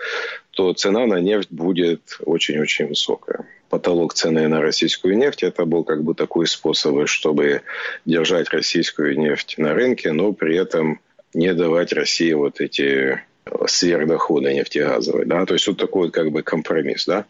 то 0.51 0.71
цена 0.71 1.05
на 1.05 1.19
нефть 1.19 1.49
будет 1.51 2.17
очень-очень 2.25 2.87
высокая. 2.87 3.45
Потолок 3.69 4.13
цены 4.13 4.47
на 4.47 4.61
российскую 4.61 5.17
нефть– 5.17 5.43
это 5.43 5.65
был 5.65 5.83
как 5.83 6.05
бы 6.05 6.15
такой 6.15 6.47
способ, 6.47 7.05
чтобы 7.09 7.63
держать 8.05 8.49
российскую 8.51 9.19
нефть 9.19 9.55
на 9.57 9.73
рынке, 9.73 10.13
но 10.13 10.31
при 10.31 10.55
этом 10.55 11.01
не 11.33 11.53
давать 11.53 11.91
России 11.91 12.31
вот 12.31 12.61
эти 12.61 13.23
сверхдоходы 13.67 14.53
нефтегазовые, 14.53 15.25
да, 15.25 15.45
то 15.45 15.53
есть 15.53 15.67
вот 15.67 15.77
такой 15.77 16.11
как 16.11 16.31
бы 16.31 16.43
компромисс, 16.43 17.05
да. 17.05 17.25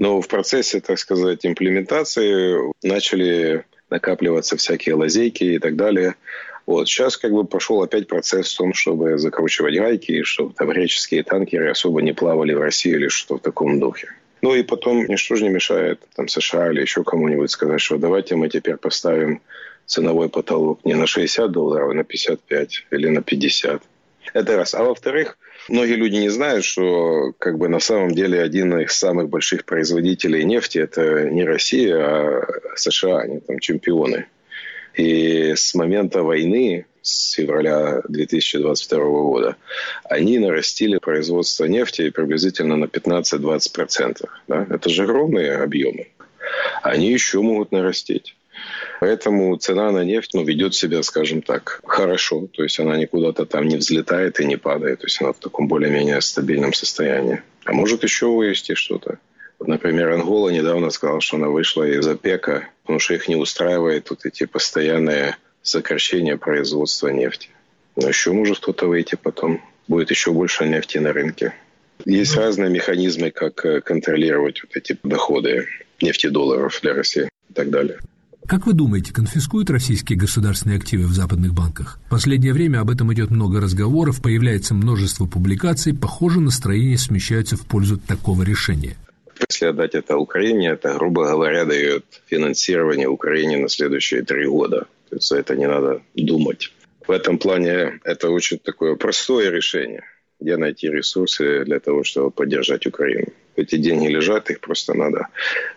Но 0.00 0.20
в 0.20 0.26
процессе, 0.26 0.80
так 0.80 0.98
сказать, 0.98 1.46
имплементации 1.46 2.72
начали 2.82 3.64
накапливаться 3.94 4.56
всякие 4.56 4.96
лазейки 4.96 5.44
и 5.44 5.58
так 5.58 5.76
далее. 5.76 6.16
Вот 6.66 6.88
сейчас 6.88 7.16
как 7.16 7.32
бы 7.32 7.44
пошел 7.44 7.82
опять 7.82 8.08
процесс 8.08 8.52
в 8.52 8.56
том, 8.56 8.74
чтобы 8.74 9.18
закручивать 9.18 9.76
гайки, 9.76 10.22
чтобы 10.22 10.54
там 10.54 10.70
греческие 10.70 11.22
танкеры 11.22 11.70
особо 11.70 12.02
не 12.02 12.12
плавали 12.12 12.54
в 12.54 12.60
России 12.60 12.92
или 12.92 13.08
что 13.08 13.36
в 13.36 13.40
таком 13.40 13.78
духе. 13.78 14.08
Ну 14.42 14.54
и 14.54 14.62
потом 14.62 15.06
ничто 15.06 15.36
же 15.36 15.44
не 15.44 15.50
мешает 15.50 16.00
там 16.16 16.28
США 16.28 16.70
или 16.70 16.80
еще 16.80 17.04
кому-нибудь 17.04 17.50
сказать, 17.50 17.80
что 17.80 17.98
давайте 17.98 18.34
мы 18.34 18.48
теперь 18.48 18.76
поставим 18.76 19.40
ценовой 19.86 20.28
потолок 20.28 20.80
не 20.84 20.94
на 20.94 21.06
60 21.06 21.50
долларов, 21.50 21.90
а 21.90 21.94
на 21.94 22.04
55 22.04 22.86
или 22.90 23.08
на 23.08 23.22
50. 23.22 23.82
Это 24.32 24.56
раз. 24.56 24.74
А 24.74 24.82
во-вторых, 24.82 25.38
многие 25.68 25.96
люди 25.96 26.16
не 26.16 26.28
знают, 26.28 26.64
что 26.64 27.32
как 27.38 27.58
бы 27.58 27.68
на 27.68 27.80
самом 27.80 28.14
деле 28.14 28.40
один 28.40 28.78
из 28.78 28.92
самых 28.92 29.28
больших 29.28 29.64
производителей 29.64 30.44
нефти 30.44 30.78
это 30.78 31.28
не 31.30 31.44
Россия, 31.44 31.96
а 31.96 32.46
США, 32.76 33.20
они 33.20 33.40
там 33.40 33.58
чемпионы. 33.58 34.26
И 34.94 35.54
с 35.56 35.74
момента 35.74 36.22
войны, 36.22 36.86
с 37.02 37.32
февраля 37.32 38.02
2022 38.08 38.98
года, 38.98 39.56
они 40.04 40.38
нарастили 40.38 40.98
производство 40.98 41.64
нефти 41.64 42.10
приблизительно 42.10 42.76
на 42.76 42.84
15-20%. 42.84 44.28
Да? 44.48 44.66
Это 44.70 44.88
же 44.88 45.02
огромные 45.02 45.56
объемы. 45.56 46.08
Они 46.82 47.10
еще 47.10 47.40
могут 47.40 47.72
нарастить. 47.72 48.36
Поэтому 49.00 49.56
цена 49.56 49.90
на 49.90 50.04
нефть 50.04 50.30
ну, 50.34 50.44
ведет 50.44 50.74
себя, 50.74 51.02
скажем 51.02 51.42
так, 51.42 51.80
хорошо. 51.84 52.46
То 52.52 52.62
есть 52.62 52.78
она 52.80 52.96
никуда-то 52.96 53.44
там 53.44 53.66
не 53.66 53.76
взлетает 53.76 54.40
и 54.40 54.46
не 54.46 54.56
падает. 54.56 55.00
То 55.00 55.06
есть 55.06 55.20
она 55.20 55.32
в 55.32 55.38
таком 55.38 55.68
более-менее 55.68 56.20
стабильном 56.20 56.72
состоянии. 56.72 57.42
А 57.64 57.72
может 57.72 58.02
еще 58.02 58.26
вывести 58.26 58.74
что-то. 58.74 59.18
Вот, 59.58 59.68
например, 59.68 60.10
Ангола 60.10 60.50
недавно 60.50 60.90
сказала, 60.90 61.20
что 61.20 61.36
она 61.36 61.48
вышла 61.48 61.84
из 61.84 62.06
ОПЕКа, 62.06 62.68
потому 62.82 62.98
что 62.98 63.14
их 63.14 63.28
не 63.28 63.36
устраивает 63.36 64.10
вот 64.10 64.26
эти 64.26 64.46
постоянные 64.46 65.36
сокращения 65.62 66.36
производства 66.36 67.08
нефти. 67.08 67.48
Но 67.96 68.08
еще 68.08 68.32
может 68.32 68.58
кто-то 68.58 68.86
выйти 68.86 69.16
потом. 69.20 69.62
Будет 69.86 70.10
еще 70.10 70.32
больше 70.32 70.66
нефти 70.66 70.98
на 70.98 71.12
рынке. 71.12 71.54
Есть 72.04 72.36
разные 72.36 72.70
механизмы, 72.70 73.30
как 73.30 73.64
э, 73.64 73.80
контролировать 73.80 74.62
вот 74.62 74.76
эти 74.76 74.98
доходы 75.02 75.66
нефтедолларов 76.00 76.80
для 76.82 76.94
России 76.94 77.28
и 77.48 77.52
так 77.52 77.70
далее. 77.70 77.98
Как 78.46 78.66
вы 78.66 78.74
думаете, 78.74 79.12
конфискуют 79.12 79.70
российские 79.70 80.18
государственные 80.18 80.76
активы 80.76 81.06
в 81.06 81.12
западных 81.12 81.54
банках? 81.54 81.98
В 82.06 82.10
последнее 82.10 82.52
время 82.52 82.80
об 82.80 82.90
этом 82.90 83.12
идет 83.14 83.30
много 83.30 83.58
разговоров, 83.58 84.20
появляется 84.20 84.74
множество 84.74 85.24
публикаций, 85.24 85.94
похоже, 85.94 86.40
настроения 86.40 86.98
смещаются 86.98 87.56
в 87.56 87.66
пользу 87.66 87.96
такого 87.96 88.42
решения. 88.42 88.96
Если 89.48 89.66
отдать 89.66 89.94
это 89.94 90.18
Украине, 90.18 90.70
это, 90.70 90.92
грубо 90.94 91.24
говоря, 91.24 91.64
дает 91.64 92.04
финансирование 92.26 93.08
Украине 93.08 93.56
на 93.56 93.68
следующие 93.68 94.22
три 94.22 94.46
года. 94.46 94.86
То 95.08 95.16
есть 95.16 95.28
за 95.28 95.38
это 95.38 95.56
не 95.56 95.66
надо 95.66 96.02
думать. 96.14 96.70
В 97.06 97.10
этом 97.10 97.38
плане 97.38 97.98
это 98.04 98.28
очень 98.28 98.58
такое 98.58 98.94
простое 98.96 99.50
решение. 99.50 100.02
Где 100.38 100.56
найти 100.58 100.88
ресурсы 100.88 101.64
для 101.64 101.80
того, 101.80 102.04
чтобы 102.04 102.30
поддержать 102.30 102.86
Украину. 102.86 103.28
Эти 103.56 103.76
деньги 103.76 104.08
лежат, 104.08 104.50
их 104.50 104.60
просто 104.60 104.92
надо 104.94 105.28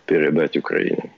передать 0.06 0.58
Украине. 0.58 1.12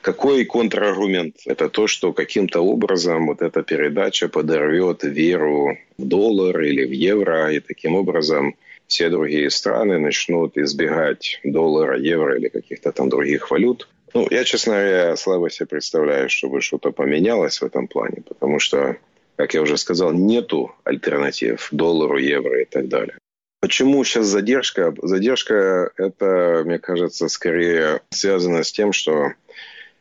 Какой 0.00 0.44
контраргумент? 0.44 1.36
Это 1.46 1.68
то, 1.68 1.86
что 1.86 2.12
каким-то 2.12 2.60
образом 2.60 3.26
вот 3.26 3.42
эта 3.42 3.62
передача 3.62 4.28
подорвет 4.28 5.02
веру 5.02 5.78
в 5.98 6.04
доллар 6.04 6.60
или 6.60 6.84
в 6.84 6.92
евро, 6.92 7.52
и 7.52 7.60
таким 7.60 7.94
образом 7.94 8.54
все 8.86 9.08
другие 9.08 9.50
страны 9.50 9.98
начнут 9.98 10.58
избегать 10.58 11.40
доллара, 11.44 11.98
евро 11.98 12.36
или 12.36 12.48
каких-то 12.48 12.90
там 12.92 13.08
других 13.08 13.50
валют. 13.50 13.88
Ну, 14.14 14.26
я, 14.30 14.42
честно 14.44 14.72
говоря, 14.72 15.16
слабо 15.16 15.50
себе 15.50 15.66
представляю, 15.66 16.28
чтобы 16.28 16.60
что-то 16.60 16.90
поменялось 16.90 17.60
в 17.60 17.64
этом 17.64 17.86
плане, 17.86 18.22
потому 18.26 18.58
что, 18.58 18.96
как 19.36 19.54
я 19.54 19.62
уже 19.62 19.76
сказал, 19.76 20.12
нету 20.12 20.74
альтернатив 20.82 21.68
доллару, 21.70 22.18
евро 22.18 22.60
и 22.60 22.64
так 22.64 22.88
далее. 22.88 23.19
Почему 23.60 24.02
сейчас 24.04 24.26
задержка? 24.26 24.94
Задержка– 25.02 25.90
это, 25.96 26.62
мне 26.64 26.78
кажется, 26.78 27.28
скорее 27.28 28.00
связано 28.08 28.64
с 28.64 28.72
тем, 28.72 28.92
что 28.92 29.32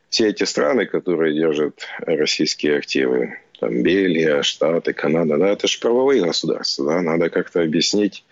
все 0.09 0.29
эти 0.29 0.43
страны, 0.45 0.85
которые 0.85 1.35
держат 1.35 1.85
российские 1.99 2.77
активы, 2.77 3.37
там 3.59 3.83
Бельгия, 3.83 4.43
Штаты, 4.43 4.93
Канада, 4.93 5.37
да, 5.37 5.49
это 5.49 5.67
же 5.67 5.77
правовые 5.79 6.23
государства, 6.23 6.85
да, 6.85 7.01
надо 7.01 7.29
как-то 7.29 7.61
объяснить 7.61 8.23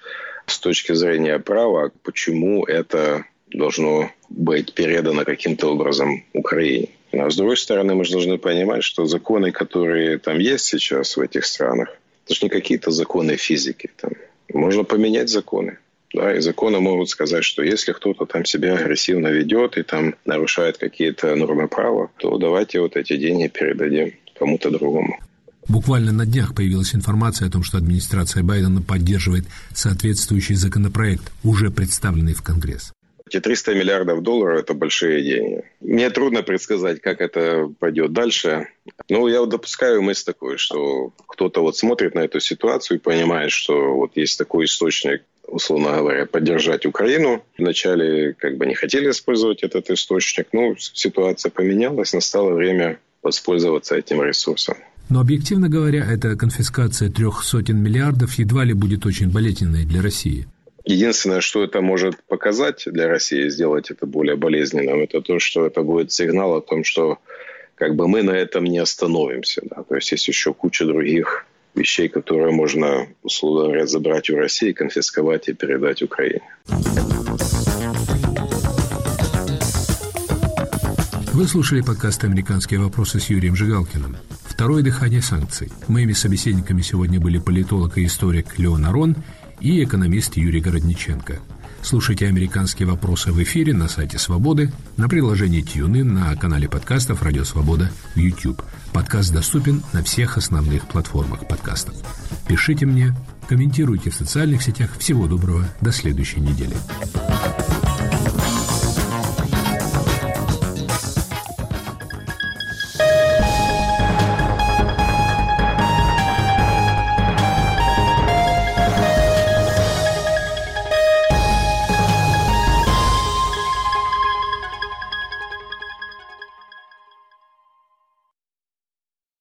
с 0.45 0.59
точки 0.59 0.93
зрения 0.93 1.39
права, 1.39 1.91
почему 2.03 2.63
это 2.63 3.25
должно 3.47 4.09
быть 4.29 4.73
передано 4.73 5.25
каким-то 5.25 5.73
образом 5.73 6.23
Украине. 6.33 6.89
А 7.11 7.29
с 7.29 7.35
другой 7.35 7.57
стороны, 7.57 7.95
мы 7.95 8.05
же 8.05 8.13
должны 8.13 8.37
понимать, 8.37 8.83
что 8.83 9.05
законы, 9.05 9.51
которые 9.51 10.17
там 10.19 10.39
есть 10.39 10.65
сейчас 10.65 11.17
в 11.17 11.21
этих 11.21 11.45
странах, 11.45 11.89
это 12.25 12.33
же 12.33 12.39
не 12.43 12.49
какие-то 12.49 12.91
законы 12.91 13.35
физики. 13.37 13.89
Там. 13.97 14.11
Можно 14.53 14.83
поменять 14.83 15.29
законы. 15.29 15.77
Да, 16.13 16.36
и 16.36 16.39
законы 16.39 16.79
могут 16.79 17.10
сказать, 17.10 17.43
что 17.43 17.63
если 17.63 17.91
кто-то 17.91 18.25
там 18.25 18.45
себя 18.45 18.75
агрессивно 18.75 19.27
ведет 19.27 19.77
и 19.77 19.83
там 19.83 20.15
нарушает 20.25 20.77
какие-то 20.77 21.36
нормы 21.36 21.67
права, 21.67 22.10
то 22.17 22.38
давайте 22.38 22.79
вот 22.79 22.95
эти 22.95 23.17
деньги 23.17 23.47
передадим 23.47 24.13
кому-то 24.39 24.71
другому. 24.71 25.19
Буквально 25.67 26.13
на 26.13 26.25
днях 26.25 26.55
появилась 26.55 26.95
информация 26.95 27.49
о 27.49 27.51
том, 27.51 27.63
что 27.63 27.77
администрация 27.77 28.41
Байдена 28.41 28.81
поддерживает 28.81 29.45
соответствующий 29.73 30.55
законопроект, 30.55 31.29
уже 31.43 31.71
представленный 31.71 32.33
в 32.33 32.41
Конгресс. 32.41 32.93
Эти 33.27 33.41
300 33.41 33.75
миллиардов 33.75 34.23
долларов– 34.23 34.59
это 34.61 34.73
большие 34.73 35.21
деньги. 35.21 35.63
Мне 35.81 36.09
трудно 36.09 36.43
предсказать, 36.43 37.01
как 37.01 37.19
это 37.19 37.69
пойдет 37.77 38.13
дальше. 38.13 38.67
Но 39.09 39.27
я 39.27 39.41
вот 39.41 39.49
допускаю 39.49 40.01
мысль 40.01 40.23
такую, 40.25 40.57
что 40.57 41.11
кто-то 41.27 41.61
вот 41.61 41.75
смотрит 41.75 42.15
на 42.15 42.21
эту 42.21 42.39
ситуацию 42.39 42.97
и 42.97 43.01
понимает, 43.01 43.51
что 43.51 43.95
вот 43.95 44.11
есть 44.15 44.37
такой 44.37 44.65
источник, 44.65 45.23
условно 45.45 45.97
говоря, 45.97 46.25
поддержать 46.25 46.85
Украину. 46.85 47.43
Вначале 47.57 48.33
как 48.33 48.57
бы 48.57 48.65
не 48.65 48.75
хотели 48.75 49.09
использовать 49.09 49.61
этот 49.61 49.89
источник, 49.89 50.47
но 50.53 50.75
ситуация 50.77 51.49
поменялась, 51.49 52.13
настало 52.13 52.53
время 52.53 52.97
воспользоваться 53.21 53.95
этим 53.95 54.23
ресурсом. 54.23 54.77
Но 55.09 55.19
объективно 55.19 55.67
говоря, 55.67 56.05
эта 56.09 56.37
конфискация 56.37 57.09
трех 57.09 57.43
сотен 57.43 57.77
миллиардов 57.77 58.33
едва 58.35 58.63
ли 58.63 58.73
будет 58.73 59.05
очень 59.05 59.29
болезненной 59.29 59.85
для 59.85 60.01
России. 60.01 60.47
Единственное, 60.88 61.41
что 61.41 61.65
это 61.65 61.82
может 61.82 62.15
показать 62.28 62.84
для 62.86 63.10
России, 63.10 63.50
сделать 63.50 63.91
это 63.91 64.06
более 64.06 64.38
болезненным, 64.38 65.02
это 65.02 65.19
то, 65.19 65.38
что 65.38 65.65
это 65.65 65.82
будет 65.82 66.13
сигнал 66.13 66.56
о 66.56 66.62
том, 66.62 66.86
что 66.86 67.17
как 67.76 67.95
бы 67.95 68.08
мы 68.08 68.23
на 68.23 68.32
этом 68.32 68.63
не 68.63 68.78
остановимся. 68.78 69.62
Да? 69.65 69.84
То 69.84 69.95
есть 69.95 70.10
есть 70.13 70.30
еще 70.30 70.54
куча 70.54 70.86
других 70.86 71.45
вещей, 71.76 72.08
которые 72.08 72.52
можно, 72.52 73.06
условно 73.21 73.65
говоря, 73.65 73.86
забрать 73.86 74.30
у 74.30 74.38
России, 74.38 74.71
конфисковать 74.71 75.50
и 75.50 75.54
передать 75.54 76.02
Украине. 76.02 76.41
Вы 81.34 81.47
слушали 81.47 81.82
подкаст 81.82 82.23
«Американские 82.23 82.80
вопросы» 82.80 83.19
с 83.19 83.30
Юрием 83.30 83.58
Жигалкиным. 83.58 84.15
Второе 84.45 84.84
дыхание 84.84 85.21
санкций. 85.21 85.69
Моими 85.89 86.13
собеседниками 86.13 86.82
сегодня 86.82 87.19
были 87.19 87.39
политолог 87.39 87.97
и 87.97 88.06
историк 88.06 88.58
Леон 88.58 88.86
Арон 88.86 89.17
и 89.59 89.83
экономист 89.83 90.37
Юрий 90.37 90.61
Городниченко. 90.61 91.39
Слушайте 91.81 92.27
«Американские 92.27 92.87
вопросы» 92.87 93.31
в 93.31 93.41
эфире 93.43 93.73
на 93.73 93.87
сайте 93.87 94.17
«Свободы», 94.17 94.71
на 94.97 95.07
приложении 95.07 95.63
TuneIn, 95.63 96.03
на 96.03 96.35
канале 96.35 96.67
подкастов 96.67 97.23
«Радио 97.23 97.43
Свобода» 97.43 97.91
в 98.13 98.19
YouTube. 98.19 98.61
Подкаст 98.91 99.31
доступен 99.31 99.83
на 99.93 100.03
всех 100.03 100.37
основных 100.37 100.87
платформах 100.87 101.47
подкастов. 101.47 101.95
Пишите 102.47 102.85
мне, 102.85 103.15
комментируйте 103.47 104.09
в 104.09 104.15
социальных 104.15 104.63
сетях. 104.63 104.91
Всего 104.97 105.27
доброго, 105.27 105.65
до 105.79 105.91
следующей 105.91 106.41
недели. 106.41 106.75